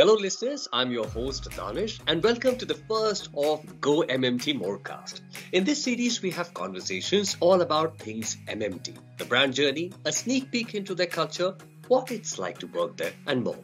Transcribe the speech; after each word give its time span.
Hello, 0.00 0.14
listeners. 0.14 0.68
I'm 0.72 0.92
your 0.92 1.08
host, 1.08 1.50
Danish, 1.56 1.98
and 2.06 2.22
welcome 2.22 2.56
to 2.58 2.64
the 2.64 2.74
first 2.88 3.30
of 3.36 3.80
Go 3.80 4.02
MMT 4.02 4.56
Morecast. 4.56 5.22
In 5.50 5.64
this 5.64 5.82
series, 5.82 6.22
we 6.22 6.30
have 6.30 6.54
conversations 6.54 7.36
all 7.40 7.62
about 7.62 7.98
things 7.98 8.36
MMT, 8.46 8.94
the 9.16 9.24
brand 9.24 9.54
journey, 9.54 9.90
a 10.04 10.12
sneak 10.12 10.52
peek 10.52 10.76
into 10.76 10.94
their 10.94 11.08
culture, 11.08 11.56
what 11.88 12.12
it's 12.12 12.38
like 12.38 12.58
to 12.58 12.68
work 12.68 12.96
there, 12.96 13.10
and 13.26 13.42
more. 13.42 13.58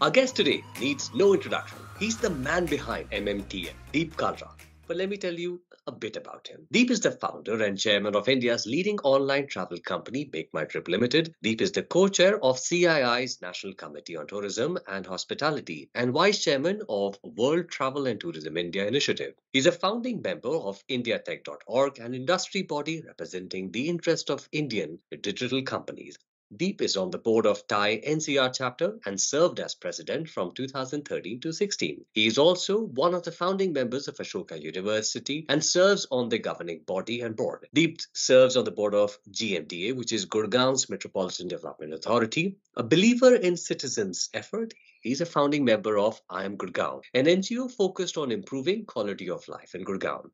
Our 0.00 0.10
guest 0.10 0.34
today 0.34 0.64
needs 0.80 1.12
no 1.14 1.32
introduction. 1.34 1.78
He's 2.00 2.16
the 2.16 2.30
man 2.30 2.66
behind 2.66 3.12
MMTN, 3.12 3.70
Deep 3.92 4.16
Kalra. 4.16 4.50
But 4.88 4.96
let 4.96 5.08
me 5.08 5.16
tell 5.16 5.34
you 5.34 5.60
a 5.88 5.92
bit 5.92 6.16
about 6.16 6.46
him. 6.46 6.66
Deep 6.70 6.90
is 6.90 7.00
the 7.00 7.10
founder 7.10 7.62
and 7.62 7.78
chairman 7.78 8.14
of 8.14 8.28
India's 8.28 8.66
leading 8.66 8.98
online 9.00 9.46
travel 9.46 9.78
company, 9.78 10.28
Make 10.30 10.52
My 10.52 10.64
Trip 10.64 10.86
Limited. 10.86 11.34
Deep 11.42 11.62
is 11.62 11.72
the 11.72 11.82
co-chair 11.82 12.38
of 12.44 12.58
CII's 12.58 13.40
National 13.40 13.72
Committee 13.72 14.14
on 14.14 14.26
Tourism 14.26 14.78
and 14.86 15.06
Hospitality 15.06 15.88
and 15.94 16.12
vice 16.12 16.44
chairman 16.44 16.82
of 16.90 17.18
World 17.22 17.70
Travel 17.70 18.06
and 18.06 18.20
Tourism 18.20 18.58
India 18.58 18.86
Initiative. 18.86 19.32
He's 19.54 19.64
a 19.64 19.72
founding 19.72 20.20
member 20.20 20.50
of 20.50 20.86
IndiaTech.org, 20.88 21.98
an 21.98 22.14
industry 22.14 22.62
body 22.62 23.02
representing 23.06 23.70
the 23.70 23.88
interest 23.88 24.28
of 24.30 24.46
Indian 24.52 24.98
digital 25.22 25.62
companies. 25.62 26.18
Deep 26.56 26.80
is 26.80 26.96
on 26.96 27.10
the 27.10 27.18
board 27.18 27.44
of 27.44 27.66
TiE 27.66 28.00
NCR 28.00 28.54
chapter 28.54 28.98
and 29.04 29.20
served 29.20 29.60
as 29.60 29.74
president 29.74 30.30
from 30.30 30.54
2013 30.54 31.40
to 31.40 31.52
16. 31.52 32.06
He 32.12 32.26
is 32.26 32.38
also 32.38 32.80
one 32.80 33.12
of 33.12 33.22
the 33.22 33.32
founding 33.32 33.74
members 33.74 34.08
of 34.08 34.16
Ashoka 34.16 34.58
University 34.58 35.44
and 35.50 35.62
serves 35.62 36.06
on 36.10 36.30
the 36.30 36.38
governing 36.38 36.80
body 36.86 37.20
and 37.20 37.36
board. 37.36 37.68
Deep 37.74 37.98
serves 38.14 38.56
on 38.56 38.64
the 38.64 38.70
board 38.70 38.94
of 38.94 39.18
GMDA, 39.30 39.94
which 39.94 40.10
is 40.10 40.24
Gurgaon's 40.24 40.88
Metropolitan 40.88 41.48
Development 41.48 41.92
Authority. 41.92 42.56
A 42.76 42.82
believer 42.82 43.34
in 43.34 43.58
citizens' 43.58 44.30
effort, 44.32 44.72
he's 45.02 45.20
a 45.20 45.26
founding 45.26 45.66
member 45.66 45.98
of 45.98 46.18
I 46.30 46.46
Am 46.46 46.56
Gurgaon, 46.56 47.02
an 47.12 47.26
NGO 47.26 47.70
focused 47.70 48.16
on 48.16 48.32
improving 48.32 48.86
quality 48.86 49.28
of 49.28 49.46
life 49.48 49.74
in 49.74 49.84
Gurgaon. 49.84 50.30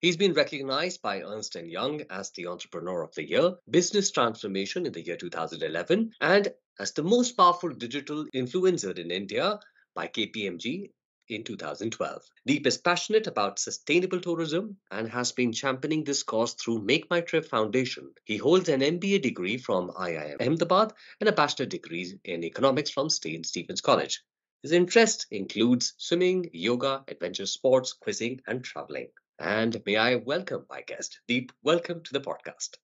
He's 0.00 0.16
been 0.16 0.32
recognized 0.32 1.02
by 1.02 1.20
Ernst 1.20 1.56
& 1.56 1.62
Young 1.62 2.00
as 2.08 2.30
the 2.30 2.46
Entrepreneur 2.46 3.02
of 3.02 3.14
the 3.14 3.28
Year, 3.28 3.56
Business 3.68 4.10
Transformation 4.10 4.86
in 4.86 4.92
the 4.92 5.04
year 5.04 5.18
2011, 5.18 6.12
and 6.22 6.48
as 6.78 6.92
the 6.92 7.02
most 7.02 7.32
powerful 7.32 7.68
digital 7.68 8.24
influencer 8.34 8.98
in 8.98 9.10
India 9.10 9.60
by 9.94 10.08
KPMG 10.08 10.90
in 11.28 11.44
2012. 11.44 12.22
Deep 12.46 12.66
is 12.66 12.78
passionate 12.78 13.26
about 13.26 13.58
sustainable 13.58 14.20
tourism 14.20 14.78
and 14.90 15.06
has 15.06 15.32
been 15.32 15.52
championing 15.52 16.02
this 16.04 16.22
cause 16.22 16.54
through 16.54 16.80
Make 16.80 17.10
My 17.10 17.20
Trip 17.20 17.44
Foundation. 17.44 18.14
He 18.24 18.38
holds 18.38 18.70
an 18.70 18.80
MBA 18.80 19.20
degree 19.20 19.58
from 19.58 19.90
IIM 19.90 20.40
Ahmedabad 20.40 20.94
and 21.20 21.28
a 21.28 21.32
bachelor 21.32 21.66
degree 21.66 22.18
in 22.24 22.42
economics 22.42 22.88
from 22.88 23.10
St. 23.10 23.44
Stephen's 23.44 23.82
College. 23.82 24.22
His 24.62 24.72
interest 24.72 25.26
includes 25.30 25.92
swimming, 25.98 26.48
yoga, 26.54 27.04
adventure 27.06 27.44
sports, 27.44 27.92
quizzing, 27.92 28.40
and 28.46 28.64
traveling. 28.64 29.08
And 29.40 29.80
may 29.86 29.96
I 29.96 30.16
welcome 30.16 30.66
my 30.68 30.82
guest, 30.82 31.20
Deep. 31.26 31.50
Welcome 31.62 32.02
to 32.02 32.12
the 32.12 32.20
podcast. 32.20 32.76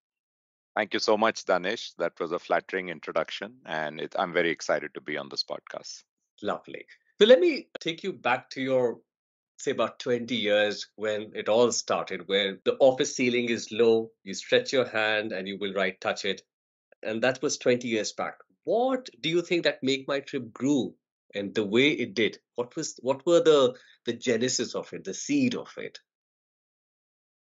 Thank 0.74 0.94
you 0.94 1.00
so 1.00 1.18
much, 1.18 1.44
Danish. 1.44 1.92
That 1.98 2.18
was 2.18 2.32
a 2.32 2.38
flattering 2.38 2.88
introduction, 2.88 3.56
and 3.66 4.00
it, 4.00 4.14
I'm 4.18 4.32
very 4.32 4.52
excited 4.52 4.94
to 4.94 5.02
be 5.02 5.18
on 5.18 5.28
this 5.28 5.44
podcast. 5.44 6.04
Lovely. 6.40 6.86
So 7.20 7.26
let 7.26 7.40
me 7.40 7.68
take 7.78 8.02
you 8.02 8.14
back 8.14 8.48
to 8.50 8.62
your, 8.62 9.00
say, 9.58 9.72
about 9.72 9.98
20 9.98 10.34
years 10.34 10.86
when 10.96 11.30
it 11.34 11.50
all 11.50 11.70
started, 11.72 12.26
where 12.26 12.58
the 12.64 12.76
office 12.80 13.14
ceiling 13.14 13.50
is 13.50 13.70
low, 13.70 14.10
you 14.24 14.32
stretch 14.32 14.72
your 14.72 14.88
hand 14.88 15.32
and 15.32 15.46
you 15.46 15.58
will 15.58 15.74
right 15.74 16.00
touch 16.00 16.24
it. 16.24 16.40
And 17.02 17.22
that 17.22 17.42
was 17.42 17.58
20 17.58 17.86
years 17.86 18.12
back. 18.12 18.38
What 18.64 19.10
do 19.20 19.28
you 19.28 19.42
think 19.42 19.64
that 19.64 19.82
Make 19.82 20.08
My 20.08 20.20
Trip 20.20 20.54
grew 20.54 20.94
and 21.34 21.54
the 21.54 21.66
way 21.66 21.90
it 21.90 22.14
did? 22.14 22.38
What 22.54 22.74
was 22.76 22.98
what 23.02 23.26
were 23.26 23.42
the 23.42 23.74
the 24.06 24.14
genesis 24.14 24.74
of 24.74 24.90
it, 24.94 25.04
the 25.04 25.12
seed 25.12 25.54
of 25.54 25.70
it? 25.76 25.98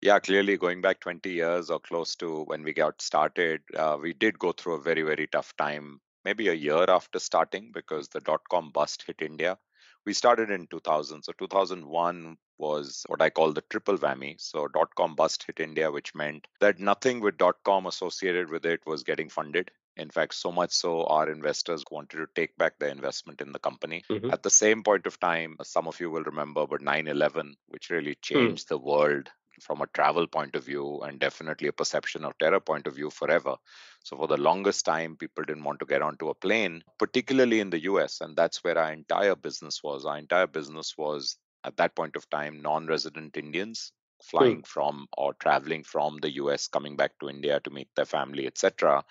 Yeah, 0.01 0.19
clearly 0.19 0.55
going 0.55 0.79
back 0.79 1.01
20 1.01 1.29
years 1.29 1.69
or 1.69 1.79
close 1.79 2.15
to 2.17 2.43
when 2.45 2.63
we 2.63 2.71
got 2.71 3.01
started, 3.01 3.61
uh, 3.75 3.97
we 4.01 4.13
did 4.13 4.39
go 4.39 4.53
through 4.53 4.75
a 4.75 4.81
very, 4.81 5.01
very 5.01 5.27
tough 5.27 5.53
time, 5.57 5.99
maybe 6.23 6.47
a 6.47 6.53
year 6.53 6.85
after 6.87 7.19
starting 7.19 7.71
because 7.73 8.07
the 8.07 8.21
dot 8.21 8.41
com 8.49 8.71
bust 8.71 9.03
hit 9.05 9.17
India. 9.21 9.57
We 10.05 10.13
started 10.13 10.51
in 10.51 10.67
2000. 10.67 11.23
So 11.23 11.33
2001 11.37 12.37
was 12.57 13.03
what 13.07 13.21
I 13.21 13.29
call 13.29 13.51
the 13.51 13.63
triple 13.69 13.97
whammy. 13.97 14.39
So 14.39 14.69
dot 14.69 14.95
com 14.95 15.15
bust 15.15 15.43
hit 15.43 15.59
India, 15.59 15.91
which 15.91 16.15
meant 16.15 16.47
that 16.61 16.79
nothing 16.79 17.19
with 17.19 17.37
dot 17.37 17.57
com 17.65 17.85
associated 17.85 18.49
with 18.49 18.65
it 18.65 18.79
was 18.85 19.03
getting 19.03 19.27
funded. 19.27 19.69
In 19.97 20.09
fact, 20.09 20.33
so 20.33 20.49
much 20.49 20.71
so 20.71 21.03
our 21.07 21.29
investors 21.29 21.83
wanted 21.91 22.17
to 22.17 22.27
take 22.33 22.55
back 22.57 22.79
their 22.79 22.89
investment 22.89 23.41
in 23.41 23.51
the 23.51 23.59
company. 23.59 24.03
Mm-hmm. 24.09 24.31
At 24.31 24.43
the 24.43 24.49
same 24.49 24.81
point 24.81 25.07
of 25.07 25.19
time, 25.19 25.57
some 25.63 25.89
of 25.89 25.99
you 25.99 26.09
will 26.09 26.23
remember, 26.23 26.65
but 26.65 26.81
9 26.81 27.07
11, 27.09 27.57
which 27.67 27.89
really 27.89 28.13
hmm. 28.13 28.21
changed 28.21 28.67
mm. 28.67 28.69
the 28.69 28.77
world 28.77 29.29
from 29.59 29.81
a 29.81 29.87
travel 29.87 30.27
point 30.27 30.55
of 30.55 30.65
view 30.65 30.99
and 31.01 31.19
definitely 31.19 31.67
a 31.67 31.73
perception 31.73 32.25
of 32.25 32.37
terror 32.37 32.59
point 32.59 32.87
of 32.87 32.95
view 32.95 33.09
forever. 33.09 33.55
So 34.03 34.17
for 34.17 34.27
the 34.27 34.37
longest 34.37 34.85
time, 34.85 35.17
people 35.17 35.43
didn't 35.43 35.63
want 35.63 35.79
to 35.79 35.85
get 35.85 36.01
onto 36.01 36.29
a 36.29 36.35
plane, 36.35 36.83
particularly 36.97 37.59
in 37.59 37.69
the 37.69 37.83
US. 37.83 38.21
And 38.21 38.35
that's 38.35 38.63
where 38.63 38.77
our 38.77 38.91
entire 38.91 39.35
business 39.35 39.83
was. 39.83 40.05
Our 40.05 40.17
entire 40.17 40.47
business 40.47 40.95
was 40.97 41.37
at 41.63 41.77
that 41.77 41.95
point 41.95 42.15
of 42.15 42.29
time 42.29 42.61
non-resident 42.61 43.37
Indians 43.37 43.91
flying 44.23 44.61
mm. 44.61 44.67
from 44.67 45.07
or 45.17 45.33
traveling 45.35 45.83
from 45.83 46.17
the 46.21 46.35
US, 46.35 46.67
coming 46.67 46.95
back 46.95 47.11
to 47.19 47.29
India 47.29 47.59
to 47.61 47.69
meet 47.69 47.89
their 47.95 48.05
family, 48.05 48.47
etc. 48.47 49.03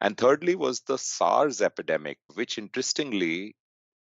And 0.00 0.16
thirdly 0.16 0.56
was 0.56 0.80
the 0.80 0.98
SARS 0.98 1.60
epidemic, 1.62 2.18
which 2.34 2.58
interestingly 2.58 3.56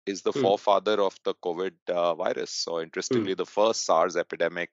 is 0.05 0.21
the 0.21 0.31
mm. 0.31 0.41
forefather 0.41 1.01
of 1.01 1.17
the 1.23 1.35
COVID 1.35 1.73
uh, 1.87 2.15
virus. 2.15 2.51
So 2.51 2.81
interestingly, 2.81 3.33
mm. 3.33 3.37
the 3.37 3.45
first 3.45 3.85
SARS 3.85 4.15
epidemic 4.15 4.69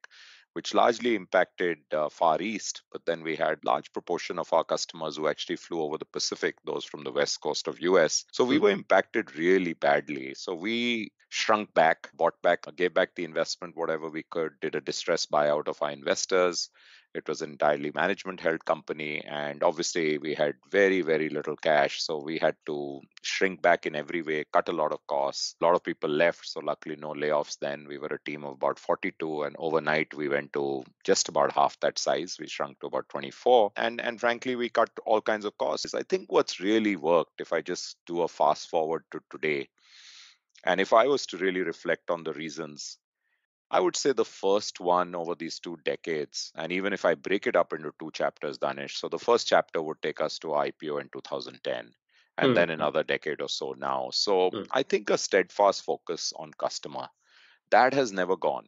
which 0.58 0.74
largely 0.74 1.14
impacted 1.14 1.78
uh, 1.92 2.08
Far 2.08 2.42
East. 2.42 2.82
But 2.91 3.06
then 3.06 3.22
we 3.22 3.36
had 3.36 3.64
large 3.64 3.92
proportion 3.92 4.41
of 4.41 4.52
our 4.52 4.64
customers 4.64 5.16
who 5.16 5.28
actually 5.28 5.54
flew 5.54 5.80
over 5.80 5.98
the 5.98 6.04
Pacific, 6.04 6.56
those 6.64 6.84
from 6.84 7.04
the 7.04 7.12
west 7.12 7.41
coast 7.41 7.69
of 7.69 7.80
US. 7.80 8.24
So 8.32 8.42
we 8.42 8.58
were 8.58 8.70
impacted 8.70 9.36
really 9.36 9.74
badly. 9.74 10.34
So 10.34 10.56
we 10.56 11.12
shrunk 11.28 11.72
back, 11.74 12.10
bought 12.16 12.42
back, 12.42 12.64
gave 12.74 12.92
back 12.92 13.14
the 13.14 13.22
investment, 13.22 13.76
whatever 13.76 14.10
we 14.10 14.24
could, 14.24 14.58
did 14.60 14.74
a 14.74 14.80
distress 14.80 15.26
buyout 15.26 15.68
of 15.68 15.80
our 15.80 15.92
investors. 15.92 16.70
It 17.14 17.26
was 17.26 17.42
an 17.42 17.52
entirely 17.52 17.91
management 17.94 18.41
held 18.41 18.64
company. 18.64 19.24
And 19.24 19.62
obviously, 19.62 20.19
we 20.19 20.34
had 20.34 20.54
very, 20.70 21.00
very 21.00 21.28
little 21.28 21.56
cash. 21.56 22.02
So 22.02 22.19
we 22.19 22.38
had 22.38 22.56
to 22.66 23.00
shrink 23.22 23.62
back 23.62 23.86
in 23.86 23.96
every 23.96 24.22
way, 24.22 24.44
cut 24.52 24.69
a 24.69 24.72
lot 24.72 24.92
of 24.92 25.06
costs. 25.06 25.54
A 25.60 25.64
lot 25.64 25.74
of 25.74 25.82
people 25.82 26.10
left. 26.10 26.47
So 26.47 26.60
luckily, 26.60 26.97
no 26.97 27.12
layoffs 27.14 27.58
then. 27.60 27.86
We 27.88 27.98
were 27.98 28.08
a 28.08 28.30
team 28.30 28.44
of 28.44 28.54
about 28.54 28.78
42. 28.78 29.44
And 29.44 29.56
overnight, 29.58 30.14
we 30.14 30.28
went 30.28 30.52
to 30.52 30.84
just 31.04 31.28
about 31.28 31.52
half 31.52 31.78
that 31.80 31.98
size. 31.98 32.36
We 32.38 32.47
shrunk 32.47 32.80
to 32.80 32.86
about 32.86 33.08
24. 33.08 33.72
And, 33.76 34.00
and 34.00 34.20
frankly, 34.20 34.54
we 34.56 34.68
cut 34.68 34.91
all 35.06 35.20
kinds 35.20 35.44
of 35.44 35.56
costs. 35.58 35.94
I 35.94 36.02
think 36.02 36.30
what's 36.30 36.60
really 36.60 36.97
worked, 36.97 37.41
if 37.41 37.52
I 37.52 37.62
just 37.62 37.97
do 38.06 38.22
a 38.22 38.28
fast 38.28 38.68
forward 38.68 39.04
to 39.12 39.20
today, 39.30 39.68
and 40.64 40.80
if 40.80 40.92
I 40.92 41.06
was 41.06 41.26
to 41.26 41.38
really 41.38 41.60
reflect 41.60 42.10
on 42.10 42.24
the 42.24 42.32
reasons 42.32 42.98
I 43.70 43.80
would 43.80 43.96
say 43.96 44.12
the 44.12 44.24
first 44.24 44.80
one 44.80 45.14
over 45.14 45.34
these 45.34 45.58
two 45.58 45.78
decades, 45.84 46.52
and 46.54 46.72
even 46.72 46.92
if 46.92 47.04
I 47.04 47.14
break 47.14 47.46
it 47.46 47.56
up 47.56 47.72
into 47.72 47.92
two 48.00 48.10
chapters, 48.12 48.58
Danish. 48.58 48.98
So 48.98 49.08
the 49.08 49.18
first 49.18 49.46
chapter 49.46 49.82
would 49.82 50.00
take 50.00 50.20
us 50.20 50.38
to 50.38 50.48
IPO 50.48 51.00
in 51.00 51.10
2010, 51.12 51.92
and 52.38 52.50
mm. 52.50 52.54
then 52.54 52.70
another 52.70 53.02
decade 53.02 53.42
or 53.42 53.48
so 53.48 53.74
now. 53.76 54.08
So 54.12 54.50
mm. 54.50 54.66
I 54.70 54.82
think 54.82 55.10
a 55.10 55.18
steadfast 55.18 55.84
focus 55.84 56.32
on 56.36 56.52
customer 56.52 57.08
that 57.70 57.94
has 57.94 58.12
never 58.12 58.36
gone. 58.36 58.66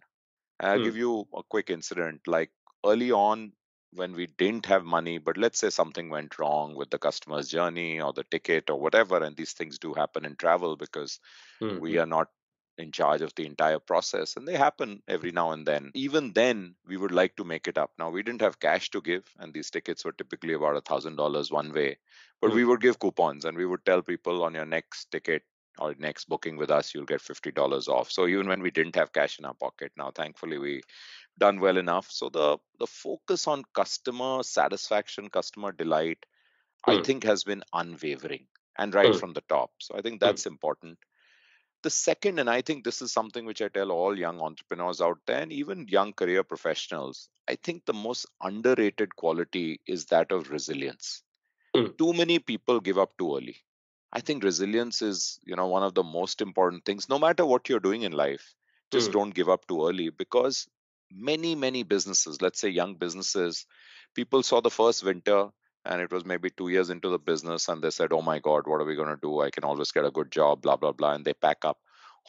And 0.58 0.70
I'll 0.70 0.78
mm. 0.78 0.84
give 0.84 0.96
you 0.96 1.26
a 1.34 1.42
quick 1.42 1.70
incident. 1.70 2.22
Like 2.26 2.50
early 2.84 3.12
on, 3.12 3.52
when 3.92 4.12
we 4.12 4.26
didn't 4.26 4.66
have 4.66 4.84
money, 4.84 5.18
but 5.18 5.36
let's 5.36 5.58
say 5.58 5.70
something 5.70 6.10
went 6.10 6.38
wrong 6.38 6.76
with 6.76 6.90
the 6.90 6.98
customer's 6.98 7.48
journey 7.48 8.00
or 8.00 8.12
the 8.12 8.24
ticket 8.24 8.70
or 8.70 8.78
whatever, 8.78 9.22
and 9.22 9.36
these 9.36 9.52
things 9.52 9.78
do 9.78 9.94
happen 9.94 10.24
in 10.24 10.36
travel 10.36 10.76
because 10.76 11.18
mm-hmm. 11.60 11.80
we 11.80 11.98
are 11.98 12.06
not 12.06 12.28
in 12.80 12.90
charge 12.90 13.20
of 13.20 13.34
the 13.34 13.46
entire 13.46 13.78
process 13.78 14.36
and 14.36 14.48
they 14.48 14.56
happen 14.56 15.02
every 15.06 15.30
now 15.30 15.52
and 15.52 15.66
then 15.66 15.90
even 15.94 16.32
then 16.32 16.74
we 16.88 16.96
would 16.96 17.12
like 17.12 17.36
to 17.36 17.44
make 17.44 17.68
it 17.68 17.78
up 17.78 17.92
now 17.98 18.10
we 18.10 18.22
didn't 18.22 18.40
have 18.40 18.58
cash 18.58 18.90
to 18.90 19.00
give 19.00 19.24
and 19.38 19.52
these 19.52 19.70
tickets 19.70 20.04
were 20.04 20.12
typically 20.12 20.54
about 20.54 20.76
a 20.76 20.80
thousand 20.80 21.16
dollars 21.16 21.50
one 21.50 21.72
way 21.72 21.96
but 22.40 22.50
mm. 22.50 22.54
we 22.54 22.64
would 22.64 22.80
give 22.80 22.98
coupons 22.98 23.44
and 23.44 23.56
we 23.56 23.66
would 23.66 23.84
tell 23.84 24.02
people 24.02 24.42
on 24.42 24.54
your 24.54 24.66
next 24.66 25.10
ticket 25.10 25.42
or 25.78 25.94
next 25.98 26.28
booking 26.28 26.56
with 26.56 26.70
us 26.70 26.94
you'll 26.94 27.04
get 27.04 27.20
$50 27.20 27.88
off 27.88 28.10
so 28.10 28.26
even 28.26 28.48
when 28.48 28.62
we 28.62 28.70
didn't 28.70 28.96
have 28.96 29.12
cash 29.12 29.38
in 29.38 29.44
our 29.44 29.54
pocket 29.54 29.92
now 29.96 30.10
thankfully 30.10 30.58
we 30.58 30.82
done 31.38 31.60
well 31.60 31.76
enough 31.76 32.10
so 32.10 32.28
the 32.28 32.58
the 32.78 32.86
focus 32.86 33.46
on 33.46 33.64
customer 33.74 34.42
satisfaction 34.42 35.28
customer 35.28 35.72
delight 35.72 36.24
mm. 36.86 36.98
i 36.98 37.02
think 37.02 37.24
has 37.24 37.44
been 37.44 37.62
unwavering 37.72 38.46
and 38.78 38.94
right 38.94 39.12
mm. 39.12 39.20
from 39.20 39.32
the 39.32 39.42
top 39.48 39.70
so 39.78 39.94
i 39.96 40.00
think 40.00 40.16
mm. 40.16 40.26
that's 40.26 40.46
important 40.46 40.98
the 41.82 41.90
second, 41.90 42.38
and 42.38 42.48
I 42.48 42.62
think 42.62 42.84
this 42.84 43.02
is 43.02 43.12
something 43.12 43.44
which 43.44 43.62
I 43.62 43.68
tell 43.68 43.90
all 43.90 44.18
young 44.18 44.40
entrepreneurs 44.40 45.00
out 45.00 45.18
there 45.26 45.40
and 45.40 45.52
even 45.52 45.88
young 45.88 46.12
career 46.12 46.42
professionals, 46.44 47.28
I 47.48 47.56
think 47.56 47.84
the 47.84 47.92
most 47.92 48.26
underrated 48.42 49.16
quality 49.16 49.80
is 49.86 50.06
that 50.06 50.32
of 50.32 50.50
resilience. 50.50 51.22
Mm. 51.74 51.96
Too 51.96 52.12
many 52.12 52.38
people 52.38 52.80
give 52.80 52.98
up 52.98 53.16
too 53.18 53.36
early. 53.36 53.56
I 54.12 54.20
think 54.20 54.42
resilience 54.42 55.02
is, 55.02 55.38
you 55.44 55.56
know, 55.56 55.68
one 55.68 55.82
of 55.82 55.94
the 55.94 56.02
most 56.02 56.40
important 56.40 56.84
things. 56.84 57.08
No 57.08 57.18
matter 57.18 57.46
what 57.46 57.68
you're 57.68 57.80
doing 57.80 58.02
in 58.02 58.12
life, 58.12 58.54
just 58.90 59.10
mm. 59.10 59.12
don't 59.12 59.34
give 59.34 59.48
up 59.48 59.66
too 59.66 59.86
early 59.86 60.10
because 60.10 60.68
many, 61.12 61.54
many 61.54 61.82
businesses, 61.82 62.42
let's 62.42 62.60
say 62.60 62.68
young 62.68 62.96
businesses, 62.96 63.66
people 64.14 64.42
saw 64.42 64.60
the 64.60 64.70
first 64.70 65.04
winter 65.04 65.50
and 65.84 66.00
it 66.00 66.12
was 66.12 66.24
maybe 66.24 66.50
two 66.50 66.68
years 66.68 66.90
into 66.90 67.08
the 67.08 67.18
business 67.18 67.68
and 67.68 67.82
they 67.82 67.90
said, 67.90 68.12
oh 68.12 68.22
my 68.22 68.38
God, 68.38 68.66
what 68.66 68.80
are 68.80 68.84
we 68.84 68.96
going 68.96 69.08
to 69.08 69.18
do? 69.20 69.40
I 69.40 69.50
can 69.50 69.64
always 69.64 69.92
get 69.92 70.04
a 70.04 70.10
good 70.10 70.30
job, 70.30 70.62
blah, 70.62 70.76
blah, 70.76 70.92
blah. 70.92 71.14
And 71.14 71.24
they 71.24 71.34
pack 71.34 71.64
up. 71.64 71.78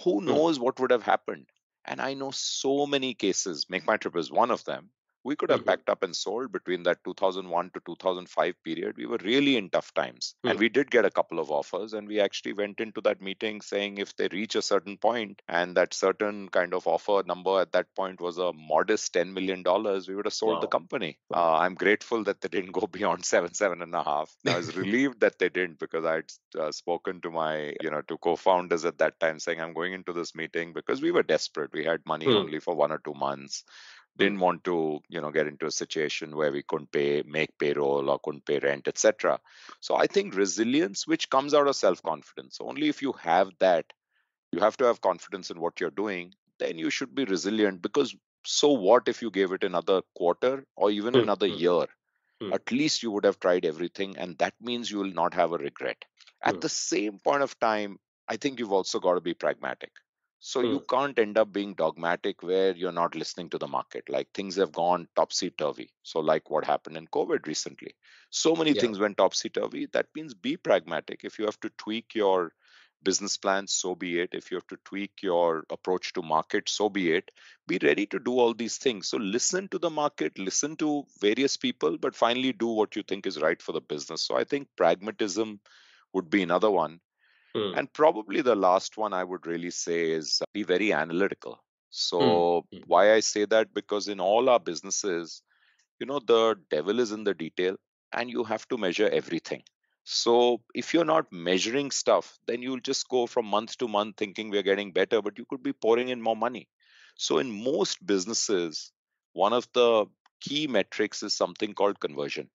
Who 0.04 0.22
mm. 0.22 0.26
knows 0.26 0.60
what 0.60 0.80
would 0.80 0.92
have 0.92 1.04
happened? 1.04 1.48
And 1.86 2.00
I 2.00 2.14
know 2.14 2.32
so 2.32 2.86
many 2.86 3.14
cases. 3.14 3.66
Make 3.70 3.86
My 3.86 3.98
Trip 3.98 4.16
is 4.16 4.32
one 4.32 4.52
of 4.52 4.64
them 4.64 4.90
we 5.24 5.36
could 5.36 5.50
have 5.50 5.62
mm-hmm. 5.62 5.70
packed 5.70 5.90
up 5.90 6.04
and 6.04 6.16
sold 6.16 6.52
between 6.52 6.84
that 6.84 7.04
2001 7.04 7.72
to 7.74 7.82
2005 7.86 8.56
period 8.64 8.96
we 8.98 9.06
were 9.06 9.20
really 9.24 9.58
in 9.58 9.70
tough 9.70 9.94
times 9.94 10.36
mm-hmm. 10.38 10.50
and 10.50 10.60
we 10.60 10.70
did 10.70 10.90
get 10.90 11.06
a 11.06 11.12
couple 11.12 11.40
of 11.40 11.52
offers 11.52 11.94
and 11.94 12.08
we 12.08 12.20
actually 12.20 12.54
went 12.54 12.80
into 12.80 13.02
that 13.02 13.22
meeting 13.22 13.62
saying 13.62 13.98
if 13.98 14.16
they 14.16 14.28
reach 14.32 14.56
a 14.56 14.62
certain 14.62 14.98
point 14.98 15.42
and 15.48 15.76
that 15.78 15.94
certain 15.94 16.50
kind 16.50 16.74
of 16.74 16.88
offer 16.88 17.24
number 17.26 17.60
at 17.62 17.72
that 17.72 17.88
point 17.96 18.20
was 18.20 18.38
a 18.38 18.52
modest 18.54 19.14
10 19.14 19.34
million 19.34 19.64
dollars 19.64 20.08
we 20.08 20.16
would 20.16 20.26
have 20.26 20.34
sold 20.34 20.56
wow. 20.56 20.62
the 20.62 20.68
company 20.68 21.18
uh, 21.34 21.58
i'm 21.58 21.76
grateful 21.76 22.24
that 22.24 22.42
they 22.42 22.50
didn't 22.50 22.72
go 22.72 22.88
beyond 22.92 23.24
seven 23.24 23.54
seven 23.54 23.82
and 23.82 23.94
a 23.94 24.04
half 24.04 24.36
i 24.48 24.58
was 24.58 24.76
relieved 24.84 25.20
that 25.20 25.38
they 25.40 25.50
didn't 25.50 25.80
because 25.80 26.06
i'd 26.06 26.32
uh, 26.60 26.72
spoken 26.72 27.22
to 27.22 27.30
my 27.30 27.74
you 27.82 27.90
know 27.90 28.02
to 28.02 28.18
co-founders 28.18 28.86
at 28.86 28.98
that 28.98 29.20
time 29.20 29.40
saying 29.40 29.60
i'm 29.60 29.74
going 29.74 29.94
into 29.94 30.14
this 30.14 30.36
meeting 30.36 30.74
because 30.74 31.02
we 31.02 31.12
were 31.12 31.24
desperate 31.24 31.72
we 31.74 31.84
had 31.84 32.02
money 32.06 32.26
mm-hmm. 32.26 32.38
only 32.38 32.60
for 32.60 32.76
one 32.76 32.92
or 32.92 33.02
two 33.04 33.14
months 33.14 33.64
didn't 34.18 34.40
want 34.40 34.64
to 34.64 35.00
you 35.10 35.22
know 35.22 35.32
get 35.32 35.48
into 35.48 35.66
a 35.66 35.72
situation 35.72 36.36
where 36.36 36.52
we 36.52 36.64
couldn't 36.64 36.92
pay 36.92 37.24
make 37.26 37.58
payroll 37.58 38.10
or 38.10 38.20
couldn't 38.20 38.46
pay 38.46 38.60
rent 38.60 38.88
etc 38.88 39.40
so 39.80 39.96
i 39.96 40.06
think 40.08 40.36
resilience 40.36 41.08
which 41.08 41.30
comes 41.30 41.54
out 41.54 41.68
of 41.68 41.76
self 41.76 42.02
confidence 42.04 42.58
only 42.62 42.90
if 42.90 43.02
you 43.02 43.14
have 43.14 43.50
that 43.60 43.86
you 44.52 44.60
have 44.60 44.78
to 44.78 44.86
have 44.86 45.02
confidence 45.02 45.50
in 45.50 45.60
what 45.60 45.80
you're 45.80 45.98
doing 46.04 46.34
then 46.60 46.78
you 46.78 46.90
should 46.90 47.16
be 47.16 47.26
resilient 47.26 47.82
because 47.82 48.16
so 48.46 48.72
what 48.72 49.08
if 49.08 49.22
you 49.22 49.32
gave 49.32 49.52
it 49.52 49.64
another 49.64 50.02
quarter 50.16 50.66
or 50.76 50.92
even 50.92 51.14
mm-hmm. 51.14 51.24
another 51.24 51.48
year 51.48 51.88
mm-hmm. 52.42 52.54
at 52.54 52.72
least 52.72 53.04
you 53.04 53.12
would 53.12 53.24
have 53.24 53.40
tried 53.40 53.66
everything 53.66 54.18
and 54.18 54.38
that 54.38 54.54
means 54.62 54.92
you 54.92 55.00
will 55.00 55.14
not 55.14 55.34
have 55.34 55.52
a 55.52 55.58
regret 55.58 56.04
at 56.44 56.54
mm-hmm. 56.54 56.60
the 56.60 56.70
same 56.70 57.20
point 57.20 57.44
of 57.44 57.60
time 57.60 57.98
i 58.28 58.36
think 58.36 58.60
you've 58.60 58.74
also 58.80 59.00
got 59.00 59.14
to 59.14 59.22
be 59.22 59.34
pragmatic 59.34 59.92
so 60.44 60.60
hmm. 60.60 60.68
you 60.68 60.80
can't 60.90 61.20
end 61.20 61.38
up 61.38 61.54
being 61.54 61.76
dogmatic 61.76 62.42
where 62.42 62.76
you're 62.76 62.92
not 62.92 63.14
listening 63.14 63.48
to 63.52 63.60
the 63.60 63.68
market. 63.68 64.10
Like 64.10 64.28
things 64.34 64.56
have 64.56 64.72
gone 64.72 65.08
topsy 65.16 65.52
turvy. 65.52 65.92
So, 66.02 66.20
like 66.20 66.50
what 66.50 66.66
happened 66.66 66.98
in 66.98 67.06
COVID 67.08 67.46
recently. 67.46 67.94
So 68.32 68.56
many 68.56 68.72
yeah. 68.72 68.82
things 68.82 68.98
went 68.98 69.18
topsy 69.18 69.50
turvy. 69.50 69.88
That 69.94 70.08
means 70.16 70.34
be 70.34 70.58
pragmatic. 70.58 71.22
If 71.24 71.38
you 71.38 71.46
have 71.46 71.60
to 71.60 71.70
tweak 71.78 72.16
your 72.16 72.54
business 73.04 73.38
plan, 73.38 73.68
so 73.68 73.94
be 73.94 74.20
it. 74.20 74.30
If 74.34 74.50
you 74.50 74.58
have 74.58 74.66
to 74.68 74.78
tweak 74.84 75.12
your 75.22 75.64
approach 75.70 76.12
to 76.14 76.24
market, 76.24 76.70
so 76.70 76.90
be 76.90 77.12
it. 77.12 77.30
Be 77.68 77.78
ready 77.84 78.08
to 78.08 78.18
do 78.18 78.40
all 78.40 78.56
these 78.56 78.80
things. 78.80 79.10
So, 79.10 79.18
listen 79.18 79.68
to 79.68 79.78
the 79.78 79.92
market, 79.92 80.40
listen 80.40 80.76
to 80.78 81.04
various 81.20 81.56
people, 81.56 82.00
but 82.00 82.16
finally 82.16 82.52
do 82.52 82.68
what 82.68 82.96
you 82.96 83.04
think 83.04 83.28
is 83.28 83.40
right 83.40 83.62
for 83.62 83.74
the 83.74 83.82
business. 83.82 84.24
So, 84.24 84.38
I 84.38 84.46
think 84.46 84.70
pragmatism 84.76 85.60
would 86.14 86.32
be 86.32 86.42
another 86.42 86.72
one 86.72 87.00
Mm. 87.56 87.78
And 87.78 87.94
probably 87.94 88.42
the 88.42 88.56
last 88.56 88.98
one 88.98 89.14
I 89.14 89.24
would 89.24 89.46
really 89.46 89.72
say 89.72 90.12
is 90.12 90.42
be 90.54 90.64
very 90.64 90.94
analytical. 90.94 91.62
So, 91.90 92.66
mm. 92.74 92.84
why 92.88 93.14
I 93.14 93.20
say 93.20 93.46
that? 93.46 93.74
Because 93.74 94.08
in 94.08 94.20
all 94.20 94.50
our 94.50 94.60
businesses, 94.60 95.42
you 96.00 96.06
know, 96.06 96.20
the 96.20 96.56
devil 96.70 97.00
is 97.00 97.12
in 97.12 97.24
the 97.24 97.34
detail 97.34 97.76
and 98.14 98.30
you 98.30 98.44
have 98.46 98.68
to 98.70 98.78
measure 98.78 99.10
everything. 99.10 99.64
So, 100.04 100.62
if 100.74 100.94
you're 100.94 101.06
not 101.06 101.32
measuring 101.32 101.92
stuff, 101.92 102.40
then 102.48 102.62
you'll 102.62 102.80
just 102.80 103.08
go 103.10 103.28
from 103.28 103.46
month 103.46 103.78
to 103.78 103.88
month 103.88 104.18
thinking 104.18 104.50
we're 104.50 104.64
getting 104.64 104.92
better, 104.92 105.22
but 105.22 105.38
you 105.38 105.46
could 105.50 105.62
be 105.62 105.74
pouring 105.74 106.10
in 106.10 106.22
more 106.22 106.36
money. 106.36 106.68
So, 107.16 107.38
in 107.38 107.64
most 107.64 108.04
businesses, 108.06 108.92
one 109.34 109.54
of 109.54 109.68
the 109.74 110.06
key 110.40 110.68
metrics 110.68 111.22
is 111.24 111.36
something 111.36 111.74
called 111.74 112.00
conversion. 112.00 112.50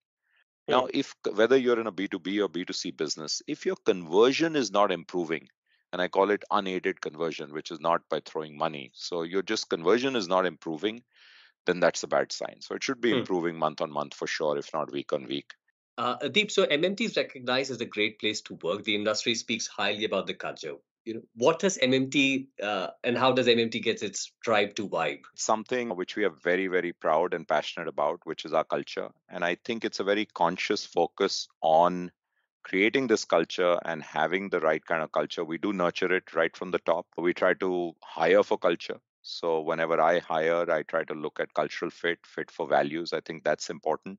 Now, 0.68 0.88
if 0.92 1.14
whether 1.34 1.56
you're 1.56 1.78
in 1.78 1.86
a 1.86 1.92
B2B 1.92 2.44
or 2.44 2.48
B2C 2.48 2.96
business, 2.96 3.40
if 3.46 3.64
your 3.64 3.76
conversion 3.84 4.56
is 4.56 4.72
not 4.72 4.90
improving, 4.90 5.48
and 5.92 6.02
I 6.02 6.08
call 6.08 6.30
it 6.30 6.42
unaided 6.50 7.00
conversion, 7.00 7.52
which 7.52 7.70
is 7.70 7.80
not 7.80 8.02
by 8.10 8.20
throwing 8.20 8.58
money. 8.58 8.90
So 8.94 9.22
your 9.22 9.42
just 9.42 9.70
conversion 9.70 10.16
is 10.16 10.26
not 10.26 10.44
improving, 10.44 11.02
then 11.66 11.78
that's 11.78 12.02
a 12.02 12.08
bad 12.08 12.32
sign. 12.32 12.60
So 12.60 12.74
it 12.74 12.82
should 12.82 13.00
be 13.00 13.12
hmm. 13.12 13.20
improving 13.20 13.56
month 13.56 13.80
on 13.80 13.92
month 13.92 14.14
for 14.14 14.26
sure, 14.26 14.58
if 14.58 14.72
not 14.74 14.92
week 14.92 15.12
on 15.12 15.26
week. 15.26 15.52
Uh, 15.98 16.16
Deep, 16.28 16.50
so 16.50 16.66
MMT 16.66 17.00
is 17.02 17.16
recognized 17.16 17.70
as 17.70 17.80
a 17.80 17.86
great 17.86 18.18
place 18.18 18.40
to 18.42 18.54
work. 18.62 18.84
The 18.84 18.94
industry 18.94 19.34
speaks 19.34 19.66
highly 19.66 20.04
about 20.04 20.26
the 20.26 20.34
culture 20.34 20.74
you 21.06 21.14
know 21.14 21.22
what 21.34 21.60
does 21.60 21.78
mmt 21.78 22.48
uh, 22.62 22.88
and 23.04 23.16
how 23.16 23.32
does 23.32 23.46
mmt 23.46 23.82
get 23.82 24.02
its 24.02 24.32
tribe 24.44 24.74
to 24.74 24.88
vibe? 24.88 25.20
Something 25.34 25.90
which 25.90 26.16
we 26.16 26.24
are 26.24 26.34
very 26.42 26.66
very 26.66 26.92
proud 26.92 27.32
and 27.32 27.48
passionate 27.48 27.88
about 27.88 28.20
which 28.24 28.44
is 28.44 28.52
our 28.52 28.64
culture. 28.64 29.08
And 29.28 29.44
i 29.44 29.56
think 29.64 29.84
it's 29.84 30.00
a 30.00 30.04
very 30.04 30.26
conscious 30.26 30.84
focus 30.84 31.48
on 31.62 32.10
creating 32.64 33.06
this 33.06 33.24
culture 33.24 33.78
and 33.84 34.02
having 34.02 34.48
the 34.48 34.58
right 34.58 34.84
kind 34.84 35.00
of 35.02 35.12
culture. 35.12 35.44
We 35.44 35.58
do 35.58 35.72
nurture 35.72 36.12
it 36.12 36.34
right 36.34 36.56
from 36.56 36.72
the 36.72 36.80
top 36.80 37.06
we 37.16 37.32
try 37.32 37.54
to 37.54 37.92
hire 38.02 38.42
for 38.42 38.58
culture. 38.58 38.98
So 39.22 39.60
whenever 39.60 40.00
i 40.00 40.18
hire 40.18 40.70
i 40.70 40.82
try 40.82 41.04
to 41.04 41.14
look 41.14 41.40
at 41.40 41.54
cultural 41.54 41.90
fit 41.90 42.18
fit 42.26 42.50
for 42.50 42.66
values. 42.66 43.12
I 43.12 43.20
think 43.20 43.44
that's 43.44 43.70
important 43.70 44.18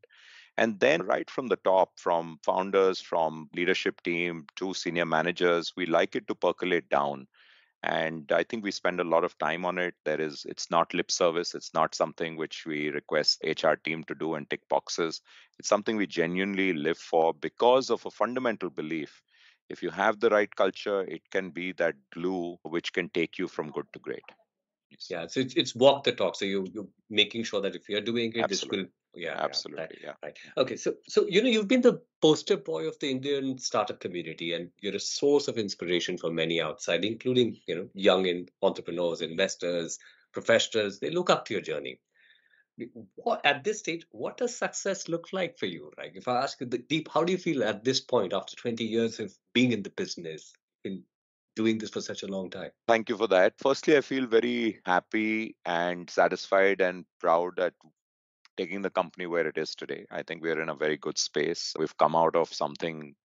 and 0.57 0.79
then, 0.79 1.03
right 1.03 1.29
from 1.29 1.47
the 1.47 1.57
top, 1.57 1.99
from 1.99 2.39
founders, 2.43 2.99
from 2.99 3.49
leadership 3.53 4.01
team 4.01 4.45
to 4.55 4.73
senior 4.73 5.05
managers, 5.05 5.73
we 5.75 5.85
like 5.85 6.15
it 6.15 6.27
to 6.27 6.35
percolate 6.35 6.89
down. 6.89 7.27
And 7.83 8.31
I 8.31 8.43
think 8.43 8.63
we 8.63 8.71
spend 8.71 8.99
a 8.99 9.03
lot 9.03 9.23
of 9.23 9.37
time 9.37 9.65
on 9.65 9.77
it. 9.77 9.95
There 10.03 10.19
is, 10.19 10.45
it's 10.49 10.71
not 10.71 10.93
lip 10.93 11.11
service. 11.11 11.53
It's 11.55 11.73
not 11.73 11.95
something 11.95 12.35
which 12.35 12.65
we 12.65 12.89
request 12.89 13.39
HR 13.43 13.75
team 13.75 14.03
to 14.05 14.15
do 14.15 14.33
and 14.35 14.49
tick 14.49 14.67
boxes. 14.67 15.21
It's 15.59 15.69
something 15.69 15.95
we 15.95 16.07
genuinely 16.07 16.73
live 16.73 16.97
for 16.97 17.33
because 17.33 17.89
of 17.89 18.05
a 18.05 18.11
fundamental 18.11 18.69
belief. 18.69 19.21
If 19.69 19.83
you 19.83 19.91
have 19.91 20.19
the 20.19 20.29
right 20.29 20.53
culture, 20.55 21.01
it 21.03 21.29
can 21.29 21.51
be 21.51 21.71
that 21.73 21.95
glue 22.11 22.57
which 22.63 22.93
can 22.93 23.09
take 23.09 23.37
you 23.37 23.47
from 23.47 23.71
good 23.71 23.87
to 23.93 23.99
great. 23.99 24.23
Yeah, 25.09 25.27
so 25.27 25.41
it's, 25.41 25.53
it's 25.55 25.75
walk 25.75 26.03
the 26.03 26.13
talk. 26.13 26.35
So 26.35 26.45
you 26.45 26.67
you're 26.73 26.87
making 27.09 27.43
sure 27.43 27.61
that 27.61 27.75
if 27.75 27.87
you're 27.89 28.01
doing 28.01 28.33
it, 28.33 28.43
Absolutely. 28.43 28.49
this 28.49 28.65
will 28.65 28.91
yeah 29.15 29.35
absolutely 29.39 29.97
yeah, 30.03 30.09
right, 30.09 30.17
yeah. 30.21 30.27
Right 30.27 30.37
okay 30.57 30.75
so 30.75 30.93
so 31.07 31.25
you 31.27 31.41
know 31.41 31.49
you've 31.49 31.67
been 31.67 31.81
the 31.81 32.01
poster 32.21 32.57
boy 32.57 32.87
of 32.87 32.99
the 32.99 33.09
indian 33.09 33.57
startup 33.57 33.99
community 33.99 34.53
and 34.53 34.69
you're 34.79 34.95
a 34.95 34.99
source 34.99 35.47
of 35.47 35.57
inspiration 35.57 36.17
for 36.17 36.31
many 36.31 36.61
outside 36.61 37.03
including 37.05 37.57
you 37.67 37.75
know 37.75 37.89
young 37.93 38.25
in 38.25 38.47
entrepreneurs 38.61 39.21
investors 39.21 39.99
professionals 40.37 40.99
they 40.99 41.09
look 41.09 41.29
up 41.29 41.45
to 41.45 41.53
your 41.53 41.61
journey. 41.61 41.99
What, 43.15 43.43
at 43.43 43.63
this 43.63 43.79
stage 43.79 44.05
what 44.11 44.37
does 44.37 44.55
success 44.55 45.09
look 45.09 45.29
like 45.33 45.57
for 45.57 45.65
you? 45.65 45.91
Like 45.97 46.11
if 46.15 46.27
i 46.27 46.35
ask 46.43 46.59
you 46.61 46.67
the 46.67 46.77
deep 46.77 47.09
how 47.11 47.23
do 47.23 47.31
you 47.31 47.39
feel 47.39 47.63
at 47.63 47.83
this 47.83 47.99
point 47.99 48.33
after 48.33 48.55
20 48.55 48.83
years 48.83 49.19
of 49.19 49.33
being 49.53 49.71
in 49.71 49.81
the 49.81 49.89
business 49.89 50.53
in 50.83 51.01
doing 51.55 51.79
this 51.79 51.89
for 51.89 52.01
such 52.01 52.21
a 52.21 52.27
long 52.27 52.51
time? 52.51 52.69
Thank 52.87 53.09
you 53.09 53.17
for 53.17 53.27
that. 53.29 53.53
Firstly 53.57 53.97
i 53.97 54.01
feel 54.01 54.27
very 54.27 54.79
happy 54.85 55.55
and 55.65 56.07
satisfied 56.07 56.81
and 56.81 57.05
proud 57.19 57.59
at 57.59 57.73
taking 58.57 58.81
the 58.81 58.89
company 58.89 59.25
where 59.25 59.47
it 59.47 59.57
is 59.57 59.75
today. 59.75 60.05
I 60.11 60.23
think 60.23 60.41
we're 60.41 60.61
in 60.61 60.69
a 60.69 60.75
very 60.75 60.97
good 60.97 61.17
space. 61.17 61.73
We've 61.77 61.97
come 61.97 62.15
out 62.15 62.35
of 62.35 62.53
something, 62.53 63.15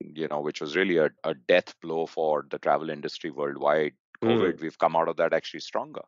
you 0.00 0.28
know, 0.28 0.40
which 0.40 0.60
was 0.60 0.76
really 0.76 0.98
a, 0.98 1.10
a 1.24 1.34
death 1.34 1.74
blow 1.80 2.06
for 2.06 2.46
the 2.50 2.58
travel 2.58 2.90
industry 2.90 3.30
worldwide. 3.30 3.92
COVID, 4.22 4.54
mm. 4.54 4.62
we've 4.62 4.78
come 4.78 4.96
out 4.96 5.08
of 5.08 5.16
that 5.16 5.32
actually 5.32 5.60
stronger. 5.60 6.02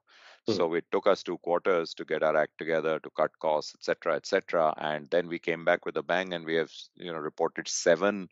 Mm. 0.49 0.57
So 0.57 0.75
it 0.75 0.85
took 0.93 1.07
us 1.07 1.23
two 1.23 1.39
quarters 1.39 1.95
to 1.95 2.05
get 2.05 2.23
our 2.23 2.37
act 2.37 2.53
together, 2.59 2.99
to 3.01 3.11
cut 3.17 3.31
costs, 3.41 3.75
etc., 3.75 4.17
etc., 4.17 4.75
and 4.79 5.09
then 5.11 5.29
we 5.29 5.39
came 5.39 5.65
back 5.65 5.85
with 5.85 5.97
a 5.97 6.03
bang, 6.03 6.33
and 6.33 6.45
we 6.45 6.55
have, 6.55 6.71
you 6.97 7.13
know, 7.13 7.19
reported 7.19 7.67
seven 7.69 8.29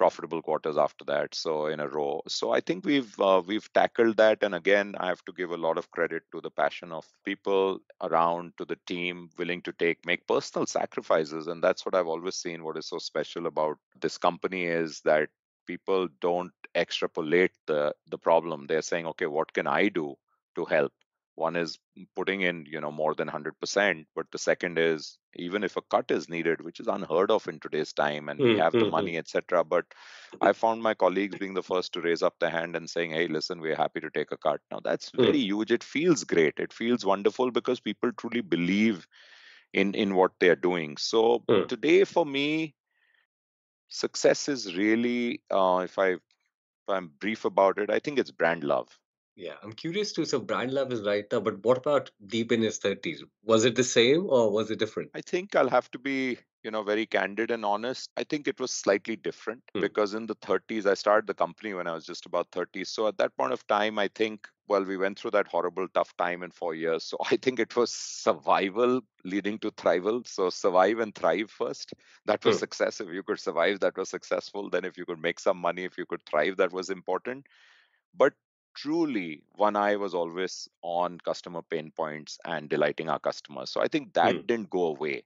profitable 0.00 0.42
quarters 0.48 0.78
after 0.86 1.04
that 1.04 1.34
so 1.34 1.66
in 1.66 1.80
a 1.80 1.88
row. 1.88 2.22
So 2.26 2.52
i 2.58 2.60
think 2.60 2.84
we've 2.84 3.14
uh, 3.20 3.42
we've 3.50 3.70
tackled 3.72 4.16
that 4.16 4.42
and 4.42 4.54
again 4.54 4.94
i 4.98 5.06
have 5.12 5.24
to 5.26 5.32
give 5.40 5.50
a 5.50 5.62
lot 5.66 5.78
of 5.78 5.90
credit 5.96 6.22
to 6.32 6.40
the 6.40 6.50
passion 6.62 6.92
of 6.98 7.06
people 7.24 7.80
around 8.08 8.52
to 8.58 8.64
the 8.64 8.78
team 8.92 9.28
willing 9.38 9.62
to 9.68 9.72
take 9.84 10.06
make 10.12 10.26
personal 10.26 10.66
sacrifices 10.66 11.48
and 11.48 11.62
that's 11.62 11.84
what 11.84 11.94
i've 11.94 12.12
always 12.14 12.36
seen 12.36 12.64
what 12.64 12.78
is 12.82 12.86
so 12.94 12.98
special 13.10 13.46
about 13.52 13.76
this 14.06 14.16
company 14.28 14.64
is 14.64 15.00
that 15.10 15.28
people 15.66 16.08
don't 16.20 16.52
extrapolate 16.74 17.52
the 17.66 17.94
the 18.08 18.18
problem. 18.18 18.66
They're 18.66 18.88
saying 18.90 19.06
okay 19.12 19.26
what 19.26 19.52
can 19.52 19.66
i 19.66 19.88
do 19.88 20.06
to 20.56 20.64
help 20.64 20.92
one 21.40 21.56
is 21.56 21.78
putting 22.14 22.42
in 22.42 22.64
you 22.70 22.80
know 22.80 22.90
more 22.92 23.14
than 23.14 23.28
100% 23.28 24.04
but 24.14 24.26
the 24.30 24.38
second 24.38 24.78
is 24.78 25.18
even 25.34 25.64
if 25.64 25.76
a 25.76 25.82
cut 25.94 26.10
is 26.10 26.28
needed 26.28 26.62
which 26.66 26.80
is 26.80 26.86
unheard 26.86 27.30
of 27.30 27.48
in 27.48 27.58
today's 27.58 27.92
time 27.92 28.28
and 28.28 28.38
we 28.38 28.58
have 28.58 28.72
the 28.72 28.80
mm-hmm. 28.80 28.90
money 28.90 29.16
etc 29.16 29.64
but 29.64 29.84
i 30.40 30.52
found 30.52 30.82
my 30.82 30.94
colleagues 30.94 31.38
being 31.38 31.54
the 31.54 31.68
first 31.70 31.92
to 31.92 32.00
raise 32.00 32.22
up 32.22 32.34
their 32.38 32.50
hand 32.50 32.76
and 32.76 32.88
saying 32.88 33.10
hey 33.10 33.26
listen 33.26 33.60
we're 33.60 33.82
happy 33.84 34.00
to 34.00 34.10
take 34.10 34.32
a 34.32 34.36
cut 34.36 34.60
now 34.70 34.80
that's 34.84 35.10
very 35.10 35.42
mm. 35.42 35.50
huge 35.50 35.72
it 35.72 35.84
feels 35.84 36.24
great 36.24 36.54
it 36.58 36.72
feels 36.72 37.04
wonderful 37.04 37.50
because 37.50 37.80
people 37.80 38.12
truly 38.12 38.40
believe 38.40 39.06
in 39.72 39.94
in 39.94 40.14
what 40.14 40.32
they're 40.40 40.62
doing 40.70 40.96
so 40.96 41.42
mm. 41.48 41.66
today 41.68 42.04
for 42.04 42.26
me 42.26 42.74
success 43.88 44.48
is 44.48 44.76
really 44.76 45.42
uh, 45.50 45.80
if 45.84 45.98
i 45.98 46.16
I'm 46.90 47.12
brief 47.20 47.44
about 47.44 47.78
it, 47.78 47.90
I 47.90 47.98
think 47.98 48.18
it's 48.18 48.30
brand 48.30 48.64
love. 48.64 48.88
Yeah, 49.40 49.56
I'm 49.62 49.72
curious 49.72 50.12
too. 50.12 50.24
So 50.24 50.38
brand 50.38 50.72
love 50.72 50.92
is 50.92 51.02
right 51.02 51.24
now, 51.32 51.40
but 51.40 51.64
what 51.64 51.78
about 51.78 52.10
deep 52.26 52.52
in 52.52 52.62
his 52.62 52.78
30s? 52.78 53.24
Was 53.42 53.64
it 53.64 53.74
the 53.74 53.82
same 53.84 54.26
or 54.28 54.50
was 54.52 54.70
it 54.70 54.78
different? 54.78 55.12
I 55.14 55.22
think 55.22 55.56
I'll 55.56 55.68
have 55.68 55.90
to 55.92 55.98
be, 55.98 56.38
you 56.62 56.70
know, 56.70 56.82
very 56.84 57.06
candid 57.06 57.50
and 57.50 57.64
honest. 57.64 58.10
I 58.16 58.22
think 58.24 58.46
it 58.46 58.60
was 58.60 58.70
slightly 58.70 59.16
different 59.16 59.62
Hmm. 59.74 59.80
because 59.80 60.14
in 60.14 60.26
the 60.26 60.36
30s, 60.36 60.86
I 60.86 60.94
started 60.94 61.26
the 61.26 61.34
company 61.34 61.74
when 61.74 61.88
I 61.88 61.94
was 61.94 62.06
just 62.06 62.26
about 62.26 62.48
30. 62.52 62.84
So 62.84 63.08
at 63.08 63.18
that 63.18 63.36
point 63.36 63.52
of 63.52 63.66
time, 63.66 63.98
I 63.98 64.08
think, 64.08 64.46
well, 64.68 64.84
we 64.84 64.96
went 64.96 65.18
through 65.18 65.32
that 65.32 65.48
horrible, 65.48 65.88
tough 65.88 66.16
time 66.16 66.44
in 66.44 66.52
four 66.52 66.74
years. 66.76 67.02
So 67.04 67.18
I 67.30 67.36
think 67.36 67.58
it 67.58 67.74
was 67.74 67.92
survival 67.92 69.00
leading 69.24 69.58
to 69.60 69.72
thrival. 69.72 70.26
So 70.28 70.48
survive 70.50 71.00
and 71.00 71.12
thrive 71.14 71.50
first. 71.50 71.92
That 72.26 72.44
was 72.44 72.56
Hmm. 72.56 72.58
success. 72.58 73.00
If 73.00 73.08
you 73.08 73.24
could 73.24 73.40
survive, 73.40 73.80
that 73.80 73.96
was 73.96 74.10
successful. 74.10 74.70
Then 74.70 74.84
if 74.84 74.96
you 74.96 75.04
could 75.06 75.20
make 75.20 75.40
some 75.40 75.58
money, 75.58 75.84
if 75.84 75.98
you 75.98 76.06
could 76.06 76.24
thrive, 76.24 76.58
that 76.58 76.72
was 76.72 76.88
important. 76.90 77.46
But 78.14 78.34
truly 78.74 79.42
one 79.54 79.76
eye 79.76 79.96
was 79.96 80.14
always 80.14 80.68
on 80.82 81.18
customer 81.18 81.62
pain 81.62 81.90
points 81.90 82.38
and 82.44 82.68
delighting 82.68 83.08
our 83.08 83.18
customers 83.20 83.70
so 83.70 83.80
i 83.80 83.88
think 83.88 84.12
that 84.14 84.36
Hmm. 84.36 84.46
didn't 84.46 84.70
go 84.70 84.86
away 84.86 85.22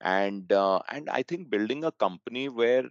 and 0.00 0.52
uh, 0.52 0.80
and 0.88 1.08
i 1.10 1.22
think 1.22 1.50
building 1.50 1.84
a 1.84 1.92
company 1.92 2.48
where 2.48 2.84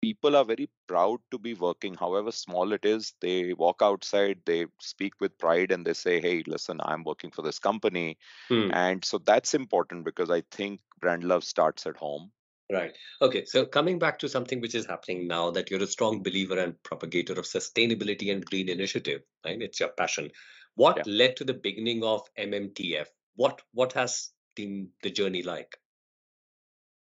people 0.00 0.36
are 0.36 0.44
very 0.44 0.68
proud 0.86 1.18
to 1.30 1.38
be 1.38 1.54
working 1.54 1.94
however 1.94 2.30
small 2.30 2.72
it 2.72 2.84
is 2.84 3.14
they 3.20 3.52
walk 3.54 3.80
outside 3.82 4.40
they 4.46 4.66
speak 4.80 5.12
with 5.20 5.38
pride 5.38 5.70
and 5.72 5.86
they 5.86 5.92
say 5.94 6.20
hey 6.20 6.42
listen 6.46 6.78
i'm 6.82 7.02
working 7.04 7.30
for 7.30 7.42
this 7.42 7.58
company 7.58 8.16
Hmm. 8.48 8.70
and 8.70 9.04
so 9.04 9.18
that's 9.18 9.54
important 9.54 10.04
because 10.04 10.30
i 10.30 10.40
think 10.50 10.80
brand 11.00 11.24
love 11.24 11.44
starts 11.44 11.86
at 11.86 11.96
home 11.96 12.30
Right. 12.70 12.96
Okay. 13.22 13.44
So 13.44 13.64
coming 13.64 13.98
back 13.98 14.18
to 14.20 14.28
something 14.28 14.60
which 14.60 14.74
is 14.74 14.86
happening 14.86 15.28
now, 15.28 15.50
that 15.52 15.70
you're 15.70 15.82
a 15.82 15.86
strong 15.86 16.22
believer 16.22 16.58
and 16.58 16.82
propagator 16.82 17.34
of 17.34 17.44
sustainability 17.44 18.32
and 18.32 18.44
green 18.44 18.68
initiative, 18.68 19.22
right? 19.44 19.60
It's 19.62 19.78
your 19.78 19.90
passion. 19.90 20.24
yeah 20.26 20.30
What 20.74 21.06
led 21.06 21.36
to 21.36 21.44
the 21.44 21.54
beginning 21.54 22.02
of 22.02 22.22
MMTF? 22.36 23.06
What 23.36 23.62
what 23.72 23.92
has 23.92 24.30
been 24.56 24.90
the 25.02 25.10
journey 25.10 25.42
like? 25.42 25.76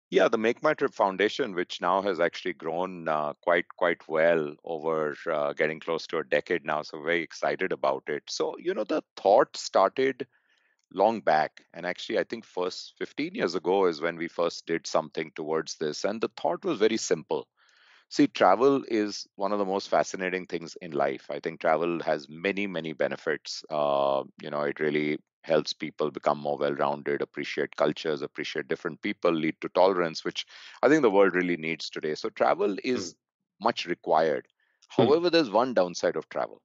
Yeah, 0.09 0.29
the 0.29 0.37
Make 0.37 0.63
My 0.63 0.73
Trip 0.73 0.93
Foundation, 0.93 1.53
which 1.53 1.81
now 1.81 2.01
has 2.01 2.21
actually 2.21 2.53
grown 2.53 3.09
uh, 3.09 3.33
quite 3.41 3.65
quite 3.75 4.07
well 4.07 4.55
over 4.63 5.17
uh, 5.31 5.51
getting 5.53 5.81
close 5.81 6.07
to 6.07 6.19
a 6.19 6.23
decade 6.23 6.65
now, 6.65 6.81
so 6.81 7.01
very 7.03 7.23
excited 7.23 7.73
about 7.73 8.03
it. 8.07 8.23
So 8.29 8.55
you 8.57 8.73
know, 8.73 8.85
the 8.85 9.01
thought 9.17 9.57
started 9.57 10.27
long 10.93 11.21
back, 11.21 11.63
and 11.73 11.85
actually, 11.85 12.19
I 12.19 12.23
think 12.23 12.45
first 12.45 12.93
15 12.97 13.35
years 13.35 13.55
ago 13.55 13.85
is 13.87 14.01
when 14.01 14.17
we 14.17 14.27
first 14.27 14.65
did 14.65 14.87
something 14.87 15.31
towards 15.35 15.75
this, 15.75 16.03
and 16.05 16.21
the 16.21 16.29
thought 16.29 16.63
was 16.65 16.79
very 16.79 16.97
simple. 16.97 17.47
See, 18.09 18.27
travel 18.27 18.83
is 18.87 19.27
one 19.35 19.51
of 19.51 19.59
the 19.59 19.65
most 19.65 19.89
fascinating 19.89 20.47
things 20.47 20.77
in 20.81 20.91
life. 20.91 21.29
I 21.29 21.39
think 21.39 21.59
travel 21.59 22.01
has 22.03 22.29
many, 22.29 22.67
many 22.67 22.93
benefits. 22.93 23.63
Uh, 23.69 24.23
you 24.41 24.49
know, 24.49 24.61
it 24.61 24.79
really 24.79 25.19
helps 25.43 25.73
people 25.73 26.11
become 26.11 26.37
more 26.39 26.57
well 26.57 26.73
rounded, 26.73 27.21
appreciate 27.21 27.75
cultures, 27.75 28.21
appreciate 28.21 28.67
different 28.67 29.01
people, 29.01 29.31
lead 29.31 29.55
to 29.61 29.69
tolerance, 29.69 30.23
which 30.25 30.45
I 30.81 30.89
think 30.89 31.01
the 31.01 31.11
world 31.11 31.35
really 31.35 31.57
needs 31.57 31.89
today. 31.89 32.15
So, 32.15 32.29
travel 32.29 32.77
is 32.83 33.15
much 33.61 33.85
required. 33.85 34.47
Hmm. 34.97 35.09
However, 35.09 35.29
there's 35.29 35.49
one 35.49 35.73
downside 35.73 36.15
of 36.15 36.29
travel, 36.29 36.61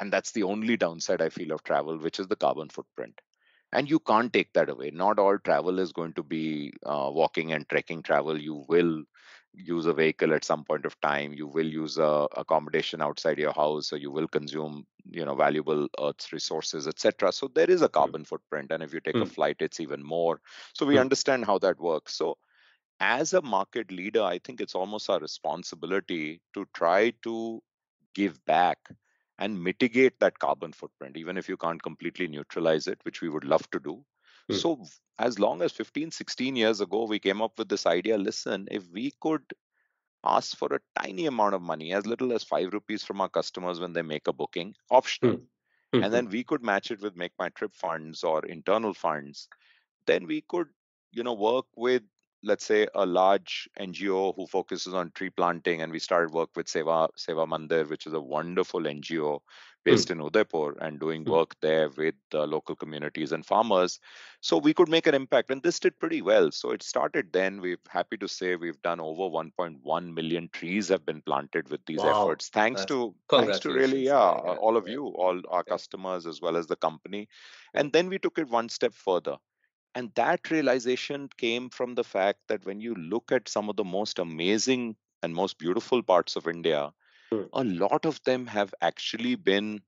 and 0.00 0.12
that's 0.12 0.32
the 0.32 0.44
only 0.44 0.76
downside 0.76 1.20
I 1.22 1.28
feel 1.30 1.52
of 1.52 1.62
travel, 1.64 1.98
which 1.98 2.18
is 2.20 2.28
the 2.28 2.36
carbon 2.36 2.68
footprint 2.70 3.20
and 3.74 3.90
you 3.90 4.00
can't 4.00 4.32
take 4.32 4.54
that 4.54 4.70
away. 4.70 4.90
Not 4.92 5.18
all 5.20 5.38
travel 5.38 5.78
is 5.80 5.92
going 5.92 6.14
to 6.14 6.24
be 6.24 6.72
uh, 6.86 7.10
walking 7.12 7.52
and 7.52 7.68
trekking 7.68 8.02
travel. 8.02 8.38
You 8.40 8.64
will 8.68 9.04
use 9.54 9.86
a 9.86 9.94
vehicle 9.94 10.34
at 10.34 10.44
some 10.44 10.64
point 10.64 10.86
of 10.86 11.00
time. 11.02 11.34
You 11.34 11.48
will 11.48 11.66
use 11.66 11.98
a 11.98 12.28
accommodation 12.36 13.02
outside 13.02 13.38
your 13.38 13.52
house. 13.52 13.92
Or 13.92 13.98
you 13.98 14.10
will 14.12 14.28
consume 14.28 14.86
you 15.10 15.24
know 15.26 15.36
valuable 15.36 15.88
earth's 16.00 16.32
resources 16.32 16.86
etc 16.88 17.32
so 17.32 17.48
there 17.48 17.70
is 17.70 17.82
a 17.82 17.88
Hmm. 17.96 18.00
carbon 18.00 18.24
footprint. 18.24 18.72
And 18.72 18.82
if 18.82 18.94
you 18.94 19.00
take 19.00 19.20
a 19.20 19.24
Hmm. 19.24 19.34
flight 19.36 19.56
it's 19.60 19.80
even 19.80 20.02
more. 20.04 20.40
So 20.74 20.86
we 20.86 20.98
Hmm. 20.98 20.98
understand 20.98 21.44
how 21.46 21.58
that 21.60 21.80
works. 21.80 22.14
So 22.16 22.38
as 23.00 23.32
a 23.34 23.42
market 23.42 23.90
leader 23.92 24.22
i 24.22 24.38
think 24.38 24.60
it's 24.60 24.74
almost 24.74 25.08
our 25.10 25.18
responsibility 25.20 26.40
to 26.54 26.66
try 26.74 27.10
to 27.22 27.62
give 28.14 28.44
back 28.46 28.78
and 29.38 29.62
mitigate 29.62 30.18
that 30.20 30.38
carbon 30.38 30.72
footprint, 30.72 31.16
even 31.16 31.36
if 31.36 31.48
you 31.48 31.56
can't 31.56 31.82
completely 31.82 32.28
neutralize 32.28 32.86
it, 32.86 32.98
which 33.04 33.20
we 33.20 33.28
would 33.28 33.44
love 33.44 33.68
to 33.70 33.80
do. 33.80 34.04
Hmm. 34.48 34.56
So, 34.56 34.84
as 35.18 35.38
long 35.38 35.62
as 35.62 35.72
15, 35.72 36.10
16 36.10 36.56
years 36.56 36.80
ago, 36.80 37.04
we 37.06 37.18
came 37.18 37.42
up 37.42 37.58
with 37.58 37.68
this 37.68 37.86
idea 37.86 38.18
listen, 38.18 38.68
if 38.70 38.88
we 38.90 39.12
could 39.20 39.44
ask 40.24 40.56
for 40.56 40.72
a 40.74 41.02
tiny 41.02 41.26
amount 41.26 41.54
of 41.54 41.62
money, 41.62 41.92
as 41.92 42.06
little 42.06 42.32
as 42.32 42.42
five 42.44 42.72
rupees 42.72 43.04
from 43.04 43.20
our 43.20 43.28
customers 43.28 43.80
when 43.80 43.92
they 43.92 44.02
make 44.02 44.26
a 44.28 44.32
booking, 44.32 44.74
optional, 44.90 45.40
Hmm. 45.92 46.02
and 46.02 46.12
then 46.12 46.28
we 46.28 46.44
could 46.44 46.62
match 46.62 46.90
it 46.90 47.00
with 47.00 47.16
Make 47.16 47.32
My 47.38 47.48
Trip 47.50 47.74
funds 47.74 48.24
or 48.24 48.44
internal 48.46 48.94
funds, 48.94 49.48
then 50.06 50.26
we 50.26 50.42
could 50.42 50.68
you 51.12 51.22
know 51.22 51.34
work 51.34 51.66
with 51.76 52.02
let's 52.44 52.64
say 52.64 52.86
a 52.94 53.06
large 53.06 53.68
ngo 53.80 54.34
who 54.36 54.46
focuses 54.46 54.94
on 54.94 55.10
tree 55.12 55.30
planting 55.30 55.82
and 55.82 55.92
we 55.92 55.98
started 55.98 56.32
work 56.32 56.50
with 56.56 56.66
seva 56.66 57.08
seva 57.16 57.46
mandir 57.52 57.88
which 57.88 58.06
is 58.06 58.12
a 58.12 58.20
wonderful 58.20 58.86
ngo 58.86 59.40
based 59.84 60.10
in 60.10 60.20
udaipur 60.20 60.76
and 60.80 61.00
doing 61.00 61.26
Hmm. 61.26 61.34
work 61.34 61.54
there 61.60 61.88
with 61.90 62.14
the 62.30 62.46
local 62.46 62.74
communities 62.76 63.32
and 63.32 63.44
farmers. 63.46 64.00
So 64.40 64.56
we 64.58 64.72
could 64.74 64.88
make 64.88 65.06
an 65.06 65.14
impact 65.14 65.50
and 65.50 65.62
this 65.62 65.78
did 65.80 65.98
pretty 65.98 66.22
well. 66.22 66.50
So 66.52 66.70
it 66.70 66.82
started 66.82 67.32
then. 67.32 67.60
We're 67.60 67.78
happy 67.88 68.16
to 68.18 68.28
say 68.28 68.56
we've 68.56 68.80
done 68.82 69.00
over 69.00 69.28
1.1 69.28 70.14
million 70.14 70.48
trees 70.48 70.88
have 70.88 71.04
been 71.04 71.22
planted 71.22 71.68
with 71.70 71.84
these 71.86 72.04
Wow. 72.04 72.04
efforts 72.04 72.48
thanks 72.48 72.84
That's 72.84 72.92
to 72.92 73.14
thanks 73.34 73.58
to 73.60 73.70
really 73.70 74.04
yeah 74.04 74.16
uh, 74.50 74.56
all 74.66 74.76
of 74.76 74.88
you 74.88 75.06
all 75.06 75.40
our 75.48 75.64
customers 75.64 76.26
as 76.26 76.40
well 76.40 76.56
as 76.56 76.66
the 76.66 76.76
company. 76.76 77.28
Hmm. 77.74 77.84
and 77.84 77.92
then 77.92 78.08
we 78.08 78.18
took 78.18 78.38
it 78.38 78.48
one 78.48 78.68
step 78.68 78.94
further 78.94 79.36
and 79.94 80.12
that 80.14 80.50
realization 80.50 81.28
came 81.36 81.70
from 81.70 81.94
the 81.94 82.04
fact 82.04 82.40
that 82.48 82.64
when 82.64 82.80
you 82.80 82.94
look 82.94 83.32
at 83.32 83.48
some 83.48 83.68
of 83.68 83.76
the 83.76 83.84
most 83.84 84.18
amazing 84.18 84.96
and 85.22 85.34
most 85.34 85.58
beautiful 85.58 86.02
parts 86.02 86.36
of 86.36 86.48
India, 86.48 86.92
Hmm. 87.32 87.46
a 87.52 87.64
lot 87.64 88.04
of 88.06 88.22
them 88.24 88.46
have 88.46 88.74
actually 88.80 89.34
been 89.36 89.82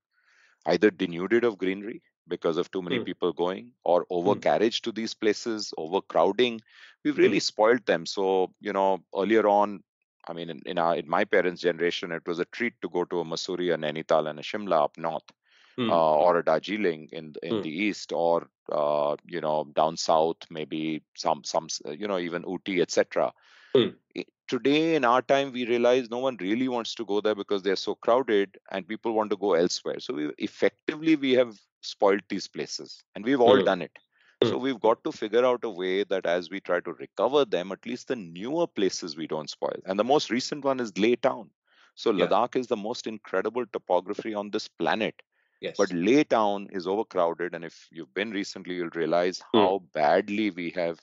either 0.66 0.90
denuded 0.90 1.44
of 1.44 1.58
greenery 1.58 2.02
because 2.28 2.56
of 2.56 2.70
too 2.70 2.82
many 2.82 2.98
Hmm. 2.98 3.00
people 3.00 3.32
going 3.32 3.72
or 3.84 4.06
Hmm. 4.24 4.40
overcarriage 4.40 4.80
to 4.82 4.92
these 4.92 5.14
places, 5.14 5.72
overcrowding. 5.76 6.60
We've 7.04 7.18
Hmm. 7.18 7.18
really 7.18 7.40
spoiled 7.40 7.84
them. 7.86 8.06
So, 8.06 8.52
you 8.60 8.72
know, 8.72 9.04
earlier 9.14 9.46
on, 9.48 9.82
I 10.26 10.32
mean, 10.32 10.50
in, 10.50 10.60
in, 10.66 10.78
our, 10.78 10.96
in 10.96 11.08
my 11.08 11.24
parents' 11.24 11.62
generation, 11.62 12.12
it 12.12 12.26
was 12.26 12.38
a 12.38 12.44
treat 12.46 12.74
to 12.82 12.88
go 12.88 13.04
to 13.04 13.20
a 13.20 13.24
Mussoorie, 13.24 13.72
a 13.74 13.76
Nainital, 13.78 14.28
and 14.28 14.38
a 14.38 14.42
Shimla 14.42 14.84
up 14.84 14.98
north 14.98 15.24
Hmm. 15.76 15.90
uh, 15.90 16.16
or 16.18 16.38
a 16.38 16.44
Darjeeling 16.44 17.08
in 17.12 17.34
in 17.42 17.60
Hmm. 17.60 17.62
the 17.62 17.70
east, 17.70 18.12
or 18.12 18.48
uh, 18.70 19.16
you 19.26 19.40
know 19.40 19.64
down 19.74 19.96
south, 19.96 20.38
maybe 20.50 21.02
some 21.16 21.44
some 21.44 21.68
you 21.86 22.06
know 22.08 22.18
even 22.18 22.44
Ooty, 22.44 22.80
etc. 22.80 23.32
Hmm. 23.74 23.90
Today 24.48 24.94
in 24.96 25.04
our 25.04 25.22
time, 25.22 25.52
we 25.52 25.66
realize 25.66 26.10
no 26.10 26.18
one 26.18 26.36
really 26.40 26.68
wants 26.68 26.94
to 26.96 27.04
go 27.04 27.20
there 27.20 27.34
because 27.34 27.62
they're 27.62 27.76
so 27.76 27.94
crowded, 27.96 28.58
and 28.70 28.86
people 28.88 29.12
want 29.12 29.30
to 29.30 29.36
go 29.36 29.54
elsewhere. 29.54 29.98
So 30.00 30.14
we 30.14 30.30
effectively 30.38 31.16
we 31.16 31.32
have 31.32 31.56
spoiled 31.82 32.22
these 32.28 32.46
places, 32.48 33.02
and 33.14 33.24
we've 33.24 33.40
all 33.40 33.58
Hmm. 33.58 33.62
done 33.62 33.82
it. 33.82 33.96
Hmm. 34.42 34.52
So 34.52 34.58
we've 34.58 34.80
got 34.80 35.02
to 35.04 35.12
figure 35.12 35.44
out 35.44 35.64
a 35.64 35.70
way 35.70 36.04
that 36.04 36.26
as 36.26 36.50
we 36.50 36.60
try 36.60 36.80
to 36.80 36.92
recover 36.92 37.44
them, 37.44 37.72
at 37.72 37.86
least 37.86 38.08
the 38.08 38.16
newer 38.16 38.66
places 38.66 39.16
we 39.16 39.26
don't 39.26 39.50
spoil. 39.50 39.78
And 39.86 39.98
the 39.98 40.04
most 40.04 40.30
recent 40.30 40.64
one 40.64 40.80
is 40.80 40.96
Leh 40.98 41.16
Town. 41.16 41.50
So 41.94 42.12
Yeah. 42.14 42.30
Ladakh 42.30 42.56
is 42.56 42.66
the 42.68 42.76
most 42.76 43.06
incredible 43.06 43.66
topography 43.66 44.34
on 44.34 44.50
this 44.50 44.68
planet 44.68 45.20
Yes. 45.60 45.76
Leh 45.92 46.24
Town 46.24 46.68
is 46.70 46.86
overcrowded, 46.86 47.54
and 47.54 47.64
if 47.64 47.88
you've 47.90 48.12
been 48.14 48.30
recently, 48.30 48.74
you'll 48.76 48.90
realize 48.94 49.42
Hmm. 49.52 49.58
how 49.58 49.78
badly 49.92 50.50
we 50.50 50.70
have 50.70 51.00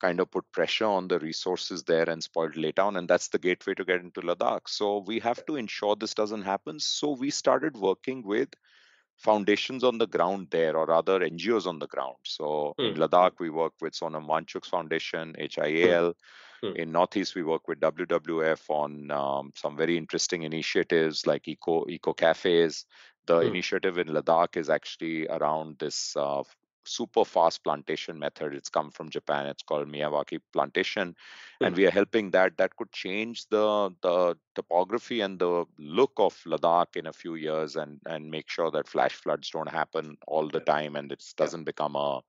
kind 0.00 0.18
of 0.20 0.30
put 0.30 0.50
pressure 0.52 0.86
on 0.86 1.06
the 1.08 1.18
resources 1.20 1.84
there 1.84 2.08
and 2.10 2.22
spoiled 2.22 2.56
Leh 2.56 2.72
Town, 2.72 2.96
and 2.96 3.08
that's 3.08 3.28
the 3.28 3.38
gateway 3.38 3.74
to 3.74 3.84
get 3.84 4.00
into 4.00 4.20
Ladakh. 4.20 4.68
So 4.68 4.98
we 4.98 5.20
have 5.20 5.44
to 5.46 5.56
ensure 5.56 5.94
this 5.94 6.14
doesn't 6.14 6.42
happen. 6.42 6.80
So 6.80 7.12
we 7.12 7.30
started 7.30 7.76
working 7.76 8.22
with 8.24 8.48
foundations 9.16 9.84
on 9.84 9.98
the 9.98 10.06
ground 10.06 10.48
there, 10.50 10.76
or 10.76 10.90
other 10.90 11.20
NGOs 11.22 11.66
on 11.66 11.78
the 11.78 11.86
ground. 11.86 12.16
So 12.24 12.74
in 12.78 12.94
Hmm. 12.94 13.00
Ladakh, 13.02 13.38
we 13.38 13.50
work 13.50 13.74
with 13.80 13.92
Sonam 13.94 14.26
Wangchuk's 14.26 14.68
foundation. 14.68 15.34
HIAL. 15.38 16.14
Hmm. 16.62 16.76
In 16.76 16.92
Northeast, 16.92 17.34
we 17.34 17.42
work 17.42 17.68
with 17.68 17.80
WWF 17.80 18.68
on 18.70 19.10
um, 19.10 19.52
some 19.54 19.76
very 19.76 19.96
interesting 19.96 20.42
initiatives 20.44 21.26
like 21.26 21.46
eco 21.48 21.88
eco 21.88 22.12
cafes. 22.14 22.86
The 23.26 23.40
Hmm. 23.40 23.52
initiative 23.52 23.98
in 23.98 24.08
Ladakh 24.08 24.56
is 24.56 24.70
actually 24.70 25.28
around 25.28 25.78
this 25.78 26.16
uh, 26.16 26.42
super 26.84 27.24
fast 27.24 27.62
plantation 27.64 28.18
method. 28.18 28.54
It's 28.54 28.68
come 28.68 28.90
from 28.90 29.10
Japan. 29.10 29.46
It's 29.46 29.62
called 29.62 29.88
Miyawaki 29.88 30.40
plantation, 30.52 31.14
and 31.62 31.74
Hmm. 31.74 31.76
we 31.76 31.86
are 31.86 31.90
helping 31.90 32.30
that. 32.32 32.56
That 32.58 32.76
could 32.76 32.92
change 32.92 33.46
the 33.48 33.94
the 34.02 34.36
topography 34.54 35.20
and 35.20 35.38
the 35.38 35.64
look 35.78 36.12
of 36.18 36.34
Ladakh 36.46 36.96
in 36.96 37.06
a 37.06 37.12
few 37.12 37.34
years, 37.34 37.76
and 37.76 38.00
and 38.06 38.30
make 38.30 38.48
sure 38.48 38.70
that 38.70 38.88
flash 38.88 39.14
floods 39.14 39.50
don't 39.50 39.70
happen 39.70 40.16
all 40.26 40.48
the 40.48 40.60
Yeah. 40.60 40.66
time, 40.74 40.96
and 40.96 41.10
it 41.12 41.24
doesn't 41.36 41.64
become 41.64 41.96
a 41.96 42.22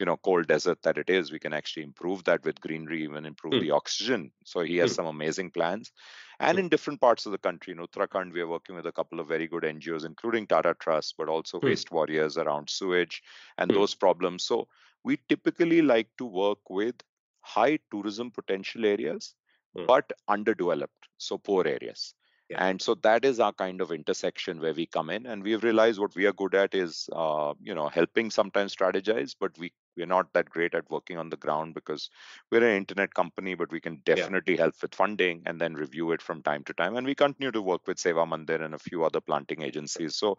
you 0.00 0.06
know 0.06 0.16
cold 0.16 0.46
desert 0.46 0.82
that 0.82 0.98
it 0.98 1.10
is 1.10 1.30
we 1.30 1.38
can 1.38 1.52
actually 1.52 1.82
improve 1.82 2.24
that 2.24 2.44
with 2.44 2.60
greenery 2.60 3.02
even 3.02 3.26
improve 3.26 3.54
mm. 3.54 3.60
the 3.60 3.70
oxygen 3.70 4.30
so 4.44 4.60
he 4.60 4.76
has 4.78 4.92
mm. 4.92 4.96
some 4.96 5.06
amazing 5.06 5.50
plans 5.50 5.92
and 6.40 6.56
mm. 6.56 6.62
in 6.62 6.68
different 6.68 7.00
parts 7.00 7.26
of 7.26 7.32
the 7.32 7.38
country 7.38 7.72
in 7.72 7.78
uttarakhand 7.78 8.32
we 8.32 8.40
are 8.40 8.48
working 8.48 8.74
with 8.74 8.86
a 8.86 8.92
couple 8.92 9.20
of 9.20 9.28
very 9.28 9.46
good 9.46 9.62
ngos 9.62 10.04
including 10.04 10.46
tata 10.46 10.74
trust 10.80 11.14
but 11.18 11.28
also 11.28 11.60
hmm. 11.60 11.66
waste 11.66 11.92
warriors 11.92 12.38
around 12.38 12.68
sewage 12.68 13.22
and 13.58 13.70
hmm. 13.70 13.76
those 13.78 13.94
problems 13.94 14.44
so 14.44 14.66
we 15.04 15.18
typically 15.28 15.82
like 15.82 16.08
to 16.18 16.24
work 16.24 16.58
with 16.68 16.94
high 17.42 17.78
tourism 17.90 18.30
potential 18.30 18.84
areas 18.84 19.34
hmm. 19.76 19.86
but 19.86 20.12
underdeveloped 20.28 21.00
so 21.20 21.38
poor 21.38 21.66
areas. 21.66 22.14
And 22.58 22.82
so 22.82 22.94
that 22.96 23.24
is 23.24 23.38
our 23.40 23.52
kind 23.52 23.80
of 23.80 23.92
intersection 23.92 24.60
where 24.60 24.74
we 24.74 24.86
come 24.86 25.10
in, 25.10 25.26
and 25.26 25.42
we've 25.42 25.62
realized 25.62 26.00
what 26.00 26.14
we 26.14 26.26
are 26.26 26.32
good 26.32 26.54
at 26.54 26.74
is, 26.74 27.08
uh, 27.12 27.54
you 27.62 27.74
know, 27.74 27.88
helping 27.88 28.30
sometimes 28.30 28.74
strategize, 28.74 29.34
but 29.38 29.56
we 29.58 29.72
we're 29.96 30.06
not 30.06 30.32
that 30.32 30.48
great 30.48 30.74
at 30.74 30.90
working 30.90 31.18
on 31.18 31.28
the 31.28 31.36
ground 31.36 31.74
because 31.74 32.10
we're 32.50 32.66
an 32.66 32.76
internet 32.76 33.12
company, 33.12 33.54
but 33.54 33.70
we 33.70 33.80
can 33.80 34.00
definitely 34.04 34.54
yeah. 34.54 34.62
help 34.62 34.74
with 34.80 34.94
funding 34.94 35.42
and 35.46 35.60
then 35.60 35.74
review 35.74 36.12
it 36.12 36.22
from 36.22 36.42
time 36.42 36.64
to 36.64 36.72
time. 36.72 36.96
And 36.96 37.06
we 37.06 37.14
continue 37.14 37.50
to 37.50 37.60
work 37.60 37.86
with 37.86 37.98
Seva 37.98 38.26
Mandir 38.26 38.64
and 38.64 38.74
a 38.74 38.78
few 38.78 39.04
other 39.04 39.20
planting 39.20 39.62
agencies. 39.62 40.14
So 40.14 40.38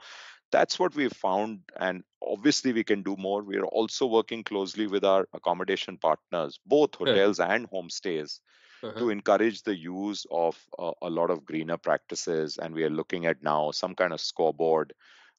that's 0.52 0.80
what 0.80 0.96
we've 0.96 1.14
found, 1.14 1.60
and 1.80 2.04
obviously 2.22 2.74
we 2.74 2.84
can 2.84 3.04
do 3.04 3.16
more. 3.18 3.42
We 3.42 3.58
are 3.58 3.66
also 3.66 4.06
working 4.06 4.44
closely 4.44 4.88
with 4.88 5.04
our 5.04 5.28
accommodation 5.34 5.98
partners, 5.98 6.60
both 6.66 6.96
hotels 6.96 7.40
yeah. 7.40 7.54
and 7.54 7.70
homestays 7.70 8.40
uh-huh. 8.84 9.00
to 9.00 9.10
encourage 9.10 9.64
the 9.64 9.76
use 9.76 10.26
of 10.32 10.58
uh, 10.80 10.92
a 11.02 11.10
lot 11.10 11.30
of 11.30 11.46
greener 11.46 11.78
practices 11.78 12.58
and 12.58 12.74
we 12.74 12.84
are 12.84 12.90
looking 12.90 13.26
at 13.26 13.44
now 13.44 13.72
some 13.72 13.96
kind 13.96 14.14
of 14.14 14.22
scoreboard 14.22 14.94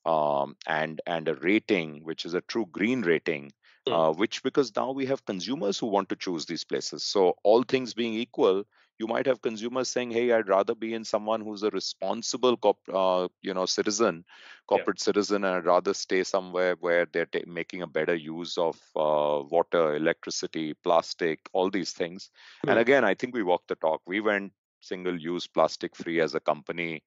um, 0.05 0.57
and 0.67 1.01
and 1.07 1.29
a 1.29 1.35
rating 1.37 2.05
which 2.05 2.25
is 2.25 2.35
a 2.35 2.41
true 2.43 2.67
green 2.73 3.03
rating 3.03 3.53
mm. 3.89 3.93
uh, 3.93 4.13
which 4.13 4.43
because 4.43 4.75
now 4.75 4.91
we 4.91 5.07
have 5.07 5.25
consumers 5.25 5.79
who 5.79 5.87
want 5.87 6.09
to 6.09 6.17
choose 6.17 6.47
these 6.47 6.65
places 6.65 7.05
so 7.05 7.37
all 7.43 7.63
things 7.63 7.95
being 7.95 8.15
equal 8.15 8.65
you 9.02 9.09
might 9.09 9.26
have 9.26 9.42
consumers 9.47 9.88
saying 9.88 10.12
hey 10.16 10.25
i'd 10.32 10.49
rather 10.49 10.75
be 10.82 10.94
in 10.99 11.04
someone 11.12 11.40
who's 11.47 11.64
a 11.64 11.71
responsible 11.71 12.56
uh, 13.00 13.26
you 13.49 13.54
know 13.59 13.66
citizen 13.66 14.25
corporate 14.68 15.00
yeah. 15.00 15.06
citizen 15.11 15.44
and 15.44 15.56
i'd 15.56 15.71
rather 15.71 15.94
stay 16.02 16.23
somewhere 16.23 16.76
where 16.87 17.06
they're 17.12 17.32
t- 17.35 17.44
making 17.61 17.82
a 17.82 17.92
better 17.99 18.14
use 18.14 18.56
of 18.68 18.76
uh, 18.97 19.42
water 19.56 19.97
electricity 19.97 20.66
plastic 20.85 21.40
all 21.52 21.71
these 21.78 21.92
things 21.92 22.30
mm. 22.64 22.71
and 22.71 22.78
hmm. 22.78 22.87
again 22.87 23.04
i 23.12 23.14
think 23.14 23.35
we 23.35 23.49
walked 23.52 23.68
the 23.68 23.80
talk 23.87 24.00
we 24.06 24.21
went 24.30 24.52
single 24.80 25.18
use 25.18 25.47
plastic 25.59 25.97
free 25.97 26.21
as 26.21 26.35
a 26.35 26.47
company 26.52 27.02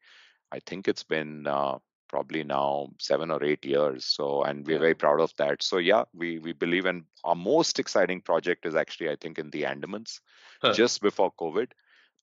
i 0.51 0.59
think 0.67 0.87
it's 0.87 1.07
been 1.17 1.47
uh, 1.47 1.77
probably 2.07 2.43
now 2.43 2.89
seven 2.99 3.31
or 3.31 3.43
eight 3.43 3.65
years 3.65 4.05
so 4.05 4.43
and 4.43 4.65
we're 4.65 4.73
yeah. 4.73 4.79
very 4.87 4.95
proud 4.95 5.19
of 5.19 5.33
that 5.37 5.61
so 5.61 5.77
yeah 5.77 6.03
we 6.13 6.39
we 6.39 6.53
believe 6.53 6.85
in 6.85 7.03
our 7.23 7.35
most 7.35 7.79
exciting 7.79 8.21
project 8.21 8.65
is 8.65 8.75
actually 8.75 9.09
i 9.09 9.15
think 9.15 9.39
in 9.39 9.49
the 9.49 9.63
andamans 9.63 10.19
huh. 10.61 10.73
just 10.73 11.01
before 11.01 11.31
covid 11.39 11.71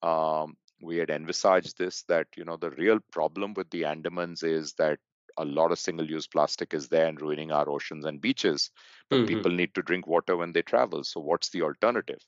um, 0.03 0.55
we 0.81 0.97
had 0.97 1.09
envisaged 1.09 1.77
this 1.77 2.03
that 2.09 2.27
you 2.35 2.43
know 2.43 2.57
the 2.57 2.71
real 2.71 2.99
problem 3.11 3.53
with 3.53 3.69
the 3.71 3.83
andamans 3.83 4.43
is 4.43 4.73
that 4.73 4.99
a 5.37 5.45
lot 5.45 5.71
of 5.71 5.79
single 5.79 6.07
use 6.07 6.27
plastic 6.27 6.73
is 6.73 6.87
there 6.89 7.07
and 7.07 7.21
ruining 7.21 7.51
our 7.51 7.69
oceans 7.69 8.05
and 8.05 8.21
beaches 8.21 8.69
but 9.09 9.17
mm-hmm. 9.17 9.27
people 9.27 9.51
need 9.51 9.73
to 9.73 9.81
drink 9.81 10.05
water 10.05 10.37
when 10.37 10.51
they 10.51 10.61
travel 10.61 11.03
so 11.03 11.19
what's 11.19 11.49
the 11.49 11.61
alternative 11.61 12.19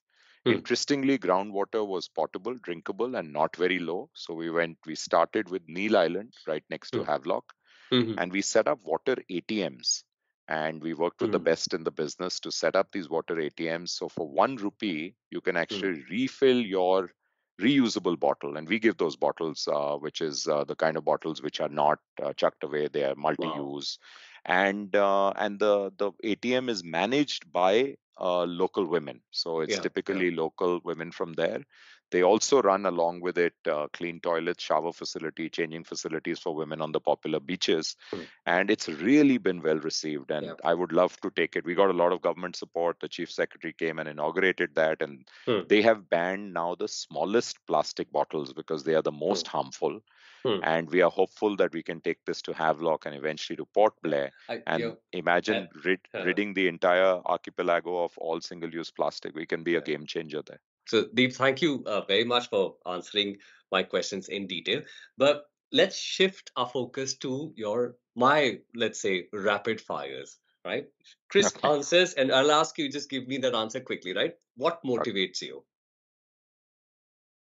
mm. 0.47 0.53
interestingly 0.53 1.17
groundwater 1.19 1.85
was 1.85 2.07
potable 2.07 2.55
drinkable 2.63 3.15
and 3.15 3.31
not 3.31 3.55
very 3.55 3.77
low 3.77 4.09
so 4.13 4.33
we 4.33 4.49
went 4.49 4.77
we 4.87 4.95
started 4.95 5.49
with 5.49 5.61
neil 5.67 5.97
island 5.97 6.33
right 6.47 6.63
next 6.69 6.91
to 6.91 6.99
mm. 6.99 7.05
havelock 7.05 7.53
mm-hmm. 7.93 8.17
and 8.17 8.31
we 8.31 8.41
set 8.41 8.67
up 8.67 8.79
water 8.83 9.17
atms 9.29 10.03
and 10.47 10.81
we 10.81 10.93
worked 10.93 11.21
with 11.21 11.29
mm. 11.29 11.33
the 11.33 11.39
best 11.39 11.73
in 11.73 11.83
the 11.83 11.91
business 11.91 12.39
to 12.39 12.51
set 12.51 12.75
up 12.75 12.91
these 12.91 13.09
water 13.09 13.35
atms 13.35 13.89
so 13.89 14.09
for 14.09 14.27
one 14.27 14.55
rupee 14.55 15.13
you 15.29 15.41
can 15.41 15.55
mm. 15.55 15.61
actually 15.61 16.03
refill 16.09 16.59
your 16.59 17.11
reusable 17.61 18.19
bottle 18.19 18.57
and 18.57 18.67
we 18.67 18.79
give 18.79 18.97
those 18.97 19.15
bottles 19.15 19.67
uh, 19.71 19.95
which 19.95 20.21
is 20.21 20.47
uh, 20.47 20.63
the 20.65 20.75
kind 20.75 20.97
of 20.97 21.05
bottles 21.05 21.41
which 21.41 21.61
are 21.61 21.69
not 21.69 21.99
uh, 22.21 22.33
chucked 22.33 22.63
away 22.63 22.87
they 22.87 23.03
are 23.03 23.15
multi-use 23.15 23.97
wow. 24.47 24.55
and 24.55 24.95
uh, 24.95 25.29
and 25.31 25.59
the 25.59 25.91
the 25.97 26.11
atm 26.23 26.69
is 26.69 26.83
managed 26.83 27.51
by 27.51 27.95
uh, 28.19 28.43
local 28.43 28.85
women 28.85 29.21
so 29.31 29.61
it's 29.61 29.75
yeah, 29.75 29.81
typically 29.81 30.29
yeah. 30.29 30.37
local 30.37 30.81
women 30.83 31.11
from 31.11 31.33
there 31.33 31.61
they 32.15 32.23
also 32.23 32.61
run 32.61 32.85
along 32.85 33.19
with 33.19 33.37
it 33.37 33.55
uh, 33.69 33.87
clean 33.91 34.21
toilets, 34.21 34.63
shower 34.63 34.93
facility, 34.93 35.49
changing 35.49 35.83
facilities 35.83 36.39
for 36.39 36.55
women 36.55 36.81
on 36.81 36.93
the 36.93 36.99
popular 37.01 37.41
beaches. 37.41 37.97
Mm. 38.13 38.27
And 38.45 38.71
it's 38.71 38.87
really 38.87 39.37
been 39.37 39.61
well 39.61 39.79
received. 39.79 40.31
And 40.31 40.45
yeah. 40.45 40.53
I 40.63 40.73
would 40.73 40.93
love 40.93 41.19
to 41.23 41.29
take 41.31 41.57
it. 41.57 41.65
We 41.65 41.75
got 41.75 41.89
a 41.89 41.99
lot 42.01 42.13
of 42.13 42.21
government 42.21 42.55
support. 42.55 43.01
The 43.01 43.09
chief 43.09 43.29
secretary 43.29 43.73
came 43.73 43.99
and 43.99 44.07
inaugurated 44.07 44.75
that. 44.75 45.01
And 45.01 45.27
mm. 45.45 45.67
they 45.67 45.81
have 45.81 46.09
banned 46.09 46.53
now 46.53 46.75
the 46.75 46.87
smallest 46.87 47.57
plastic 47.67 48.09
bottles 48.13 48.53
because 48.53 48.85
they 48.85 48.95
are 48.95 49.01
the 49.01 49.11
most 49.11 49.47
mm. 49.47 49.49
harmful. 49.49 49.99
Hmm. 50.45 50.59
And 50.63 50.89
we 50.91 51.01
are 51.01 51.09
hopeful 51.09 51.55
that 51.57 51.73
we 51.73 51.81
can 51.81 51.99
take 52.01 52.23
this 52.23 52.41
to 52.43 52.53
Havelock 52.53 53.07
and 53.07 53.15
eventually 53.15 53.57
to 53.57 53.65
Port 53.65 53.93
Blair. 54.03 54.31
I, 54.47 54.61
and 54.67 54.79
you 54.79 54.97
imagine 55.11 55.67
rid, 55.83 55.99
uh, 56.13 56.23
ridding 56.23 56.53
the 56.53 56.67
entire 56.67 57.19
archipelago 57.25 58.03
of 58.03 58.15
all 58.19 58.39
single 58.41 58.69
use 58.71 58.91
plastic. 58.91 59.35
We 59.35 59.47
can 59.47 59.63
be 59.63 59.71
yeah. 59.71 59.79
a 59.79 59.81
game 59.81 60.05
changer 60.05 60.43
there. 60.43 60.61
So, 60.87 61.07
Deep, 61.13 61.33
thank 61.33 61.61
you 61.61 61.83
uh, 61.85 62.01
very 62.01 62.23
much 62.23 62.49
for 62.49 62.75
answering 62.85 63.37
my 63.71 63.83
questions 63.83 64.29
in 64.29 64.47
detail. 64.47 64.81
But 65.17 65.45
let's 65.71 65.97
shift 65.97 66.51
our 66.55 66.67
focus 66.67 67.15
to 67.17 67.53
your 67.55 67.95
my 68.15 68.59
let's 68.75 68.99
say 68.99 69.27
rapid 69.33 69.81
fires 69.81 70.37
right? 70.65 70.87
Crisp 71.29 71.57
okay. 71.57 71.69
answers 71.69 72.13
and 72.13 72.31
i'll 72.31 72.51
ask 72.51 72.77
you 72.77 72.91
just 72.91 73.09
give 73.09 73.27
me 73.27 73.37
that 73.37 73.53
answer 73.53 73.79
quickly 73.79 74.13
right? 74.13 74.33
What 74.55 74.83
motivates 74.83 75.41
you? 75.41 75.63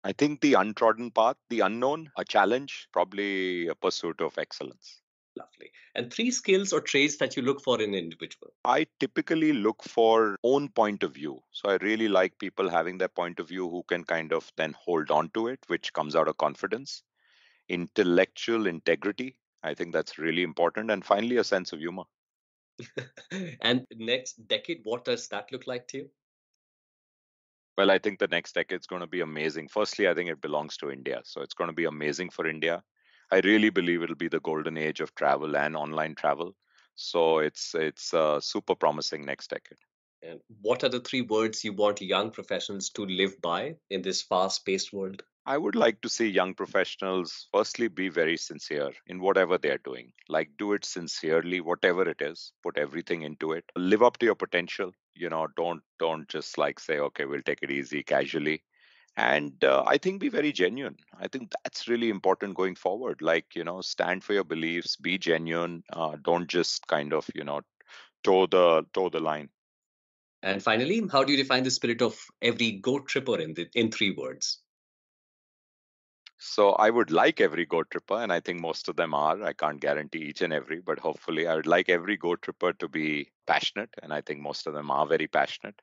I 0.03 0.13
think 0.13 0.41
the 0.41 0.55
untrodden 0.55 1.11
path 1.11 1.37
the 1.49 1.61
unknown 1.61 2.09
a 2.17 2.25
challenge 2.25 2.87
probably 2.91 3.67
a 3.67 3.75
pursuit 3.75 4.19
of 4.21 4.37
excellence 4.37 5.02
Lovely. 5.35 5.71
And 5.95 6.13
three 6.13 6.29
skills 6.29 6.73
or 6.73 6.81
traits 6.81 7.17
that 7.17 7.35
you 7.35 7.41
look 7.41 7.61
for 7.61 7.81
in 7.81 7.89
an 7.89 7.95
individual? 7.95 8.53
I 8.65 8.85
typically 8.99 9.53
look 9.53 9.81
for 9.83 10.37
own 10.43 10.69
point 10.69 11.01
of 11.01 11.13
view. 11.13 11.41
So 11.51 11.69
I 11.69 11.77
really 11.77 12.07
like 12.07 12.37
people 12.37 12.69
having 12.69 12.97
their 12.97 13.07
point 13.07 13.39
of 13.39 13.47
view 13.47 13.67
who 13.67 13.83
can 13.87 14.03
kind 14.03 14.31
of 14.31 14.51
then 14.57 14.75
hold 14.77 15.09
on 15.09 15.29
to 15.31 15.47
it, 15.47 15.59
which 15.67 15.91
comes 15.93 16.15
out 16.15 16.27
of 16.27 16.37
confidence. 16.37 17.03
Intellectual 17.67 18.67
integrity. 18.67 19.37
I 19.63 19.73
think 19.73 19.93
that's 19.93 20.19
really 20.19 20.43
important. 20.43 20.91
And 20.91 21.03
finally, 21.03 21.37
a 21.37 21.43
sense 21.43 21.73
of 21.73 21.79
humor. 21.79 22.03
and 23.61 23.85
next 23.95 24.47
decade, 24.47 24.81
what 24.83 25.05
does 25.05 25.27
that 25.29 25.51
look 25.51 25.65
like 25.65 25.87
to 25.89 25.97
you? 25.97 26.09
Well, 27.77 27.89
I 27.89 27.97
think 27.97 28.19
the 28.19 28.27
next 28.27 28.53
decade 28.53 28.81
is 28.81 28.87
going 28.87 29.01
to 29.01 29.07
be 29.07 29.21
amazing. 29.21 29.67
Firstly, 29.67 30.07
I 30.07 30.13
think 30.13 30.29
it 30.29 30.41
belongs 30.41 30.77
to 30.77 30.91
India. 30.91 31.21
So 31.23 31.41
it's 31.41 31.55
going 31.55 31.69
to 31.69 31.75
be 31.75 31.85
amazing 31.85 32.29
for 32.29 32.47
India. 32.47 32.83
I 33.33 33.39
really 33.39 33.71
believe 33.71 34.03
it'll 34.03 34.15
be 34.15 34.27
the 34.27 34.39
golden 34.39 34.77
age 34.77 34.99
of 34.99 35.15
travel 35.15 35.57
and 35.57 35.75
online 35.75 36.13
travel. 36.13 36.55
So 36.93 37.39
it's 37.39 37.73
it's 37.73 38.13
uh, 38.13 38.39
super 38.39 38.75
promising 38.75 39.25
next 39.25 39.49
decade. 39.49 39.79
And 40.21 40.39
what 40.61 40.83
are 40.83 40.89
the 40.89 40.99
three 40.99 41.21
words 41.21 41.63
you 41.63 41.73
want 41.73 41.99
young 41.99 42.29
professionals 42.29 42.91
to 42.91 43.07
live 43.07 43.41
by 43.41 43.77
in 43.89 44.03
this 44.03 44.21
fast-paced 44.21 44.93
world? 44.93 45.23
I 45.47 45.57
would 45.57 45.73
like 45.73 45.99
to 46.01 46.09
see 46.09 46.27
young 46.27 46.53
professionals 46.53 47.47
firstly 47.51 47.87
be 47.87 48.09
very 48.09 48.37
sincere 48.37 48.91
in 49.07 49.19
whatever 49.19 49.57
they're 49.57 49.79
doing. 49.79 50.13
Like 50.29 50.51
do 50.59 50.73
it 50.73 50.85
sincerely, 50.85 51.59
whatever 51.59 52.07
it 52.07 52.21
is. 52.21 52.53
Put 52.61 52.77
everything 52.77 53.23
into 53.23 53.53
it. 53.53 53.65
Live 53.75 54.03
up 54.03 54.19
to 54.19 54.27
your 54.27 54.35
potential. 54.35 54.91
You 55.15 55.31
know, 55.31 55.47
don't 55.57 55.81
don't 55.97 56.29
just 56.29 56.59
like 56.59 56.79
say, 56.79 56.99
okay, 56.99 57.25
we'll 57.25 57.49
take 57.49 57.63
it 57.63 57.71
easy 57.71 58.03
casually 58.03 58.61
and 59.15 59.63
uh, 59.63 59.83
i 59.85 59.97
think 59.97 60.19
be 60.19 60.29
very 60.29 60.51
genuine. 60.51 60.97
I 61.19 61.27
think 61.27 61.51
that's 61.63 61.87
really 61.87 62.09
important 62.09 62.55
going 62.55 62.75
forward 62.75 63.21
like 63.21 63.55
you 63.55 63.63
know 63.63 63.81
stand 63.81 64.23
for 64.23 64.33
your 64.33 64.43
beliefs 64.43 64.95
be 64.95 65.17
genuine 65.17 65.83
uh, 65.93 66.17
don't 66.23 66.47
just 66.47 66.87
kind 66.87 67.13
of 67.13 67.29
you 67.35 67.43
know 67.43 67.61
toe 68.23 68.47
the 68.47 68.85
toe 68.93 69.09
the 69.09 69.19
line. 69.19 69.49
And 70.41 70.61
finally 70.61 71.01
how 71.11 71.23
do 71.23 71.31
you 71.31 71.37
define 71.37 71.63
the 71.63 71.71
spirit 71.71 72.01
of 72.01 72.19
every 72.41 72.71
go 72.71 72.99
tripper 72.99 73.39
in 73.39 73.53
the, 73.53 73.69
in 73.75 73.91
three 73.91 74.11
words? 74.11 74.59
So 76.39 76.71
i 76.71 76.89
would 76.89 77.11
like 77.11 77.39
every 77.39 77.65
go 77.65 77.83
tripper 77.83 78.15
and 78.15 78.33
i 78.33 78.39
think 78.39 78.59
most 78.59 78.89
of 78.89 78.95
them 78.95 79.13
are. 79.13 79.41
I 79.43 79.53
can't 79.53 79.79
guarantee 79.79 80.23
each 80.23 80.41
and 80.41 80.51
every 80.51 80.81
but 80.81 80.99
hopefully 80.99 81.47
i 81.47 81.55
would 81.55 81.67
like 81.67 81.87
every 81.87 82.17
go 82.17 82.35
tripper 82.35 82.73
to 82.73 82.87
be 82.87 83.29
passionate 83.45 83.93
and 84.01 84.11
i 84.11 84.21
think 84.21 84.41
most 84.41 84.65
of 84.65 84.73
them 84.73 84.89
are 84.89 85.05
very 85.05 85.27
passionate 85.27 85.79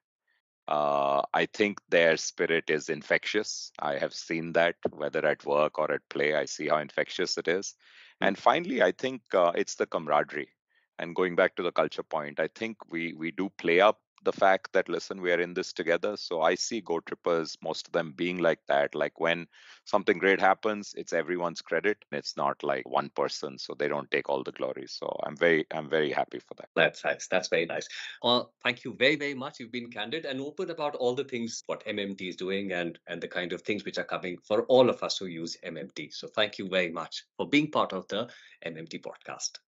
uh, 0.70 1.22
I 1.34 1.46
think 1.46 1.80
their 1.88 2.16
spirit 2.16 2.70
is 2.70 2.88
infectious. 2.88 3.72
I 3.78 3.98
have 3.98 4.14
seen 4.14 4.52
that 4.52 4.76
whether 4.92 5.26
at 5.26 5.44
work 5.44 5.78
or 5.78 5.90
at 5.90 6.08
play. 6.08 6.34
I 6.34 6.44
see 6.44 6.68
how 6.68 6.78
infectious 6.78 7.36
it 7.38 7.48
is. 7.48 7.74
Hmm. 8.20 8.28
And 8.28 8.38
finally, 8.38 8.80
I 8.80 8.92
think 8.92 9.22
uh, 9.34 9.52
it's 9.56 9.74
the 9.74 9.86
camaraderie. 9.86 10.50
And 10.98 11.16
going 11.16 11.34
back 11.34 11.56
to 11.56 11.62
the 11.62 11.72
culture 11.72 12.02
point, 12.04 12.38
I 12.38 12.48
think 12.54 12.76
we 12.90 13.14
we 13.14 13.32
do 13.32 13.50
play 13.58 13.80
up 13.80 13.98
the 14.22 14.32
fact 14.32 14.72
that 14.72 14.88
listen 14.88 15.20
we 15.20 15.32
are 15.32 15.40
in 15.40 15.54
this 15.54 15.72
together. 15.72 16.16
So 16.16 16.42
i 16.42 16.54
see 16.54 16.80
go 16.80 17.00
trippers 17.00 17.56
most 17.62 17.86
of 17.86 17.92
them 17.92 18.12
being 18.12 18.38
like 18.38 18.60
that. 18.68 18.94
Like 18.94 19.18
when 19.18 19.46
something 19.84 20.18
great 20.18 20.40
happens 20.40 20.94
it's 20.96 21.12
everyone's 21.12 21.62
credit 21.62 22.04
it's 22.12 22.36
not 22.36 22.62
like 22.62 22.88
one 22.88 23.10
person 23.10 23.58
so 23.58 23.74
they 23.74 23.88
don't 23.88 24.10
take 24.10 24.28
all 24.28 24.42
the 24.42 24.52
glory. 24.52 24.86
So 24.86 25.18
i'm 25.24 25.36
very 25.36 25.66
i'm 25.72 25.88
very 25.88 26.10
happy 26.10 26.38
for 26.38 26.54
that. 26.58 26.68
That's 26.76 27.04
nice. 27.04 27.26
That's 27.28 27.48
very 27.48 27.66
nice. 27.66 27.88
Well 28.22 28.52
thank 28.62 28.84
you 28.84 28.94
very 28.94 29.16
very 29.16 29.34
much. 29.34 29.58
You've 29.60 29.72
been 29.72 29.90
candid 29.90 30.26
and 30.26 30.40
open 30.40 30.70
about 30.70 30.94
all 30.96 31.14
the 31.14 31.24
things 31.24 31.62
what 31.66 31.84
mmt 31.86 32.28
is 32.28 32.36
doing 32.36 32.72
and 32.72 32.98
and 33.06 33.20
the 33.20 33.28
kind 33.28 33.52
of 33.52 33.62
things 33.62 33.84
which 33.84 33.98
are 33.98 34.04
coming 34.04 34.38
for 34.46 34.62
all 34.64 34.90
of 34.90 35.02
us 35.02 35.18
who 35.18 35.26
use 35.26 35.56
mmt 35.64 36.12
so 36.12 36.28
thank 36.28 36.58
you 36.58 36.68
very 36.68 36.90
much 36.90 37.24
for 37.36 37.48
being 37.48 37.70
part 37.70 37.92
of 37.92 38.06
the 38.08 38.28
mmt 38.66 39.02
podcast. 39.02 39.58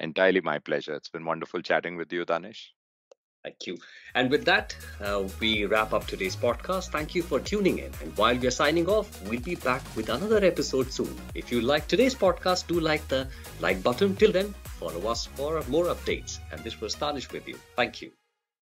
Entirely 0.00 0.40
my 0.40 0.58
pleasure. 0.58 0.94
It's 0.94 1.08
been 1.08 1.24
wonderful 1.24 1.62
chatting 1.62 1.96
with 1.96 2.12
you 2.12 2.24
danish 2.24 2.72
Thank 3.44 3.66
you. 3.66 3.78
And 4.14 4.30
with 4.30 4.44
that, 4.44 4.76
uh, 5.00 5.24
we 5.40 5.64
wrap 5.66 5.92
up 5.92 6.06
today's 6.06 6.36
podcast. 6.36 6.90
Thank 6.90 7.14
you 7.14 7.22
for 7.22 7.40
tuning 7.40 7.78
in. 7.78 7.90
And 8.00 8.16
while 8.16 8.36
we're 8.36 8.52
signing 8.52 8.88
off, 8.88 9.20
we'll 9.28 9.40
be 9.40 9.56
back 9.56 9.82
with 9.96 10.10
another 10.10 10.44
episode 10.44 10.92
soon. 10.92 11.14
If 11.34 11.50
you 11.50 11.60
like 11.60 11.88
today's 11.88 12.14
podcast, 12.14 12.68
do 12.68 12.78
like 12.78 13.06
the 13.08 13.26
like 13.60 13.82
button. 13.82 14.14
Till 14.14 14.30
then, 14.30 14.54
follow 14.78 15.10
us 15.10 15.26
for 15.26 15.62
more 15.68 15.86
updates. 15.86 16.38
And 16.52 16.62
this 16.62 16.80
was 16.80 16.94
Danish 16.94 17.32
with 17.32 17.48
you. 17.48 17.58
Thank 17.74 18.00
you. 18.00 18.12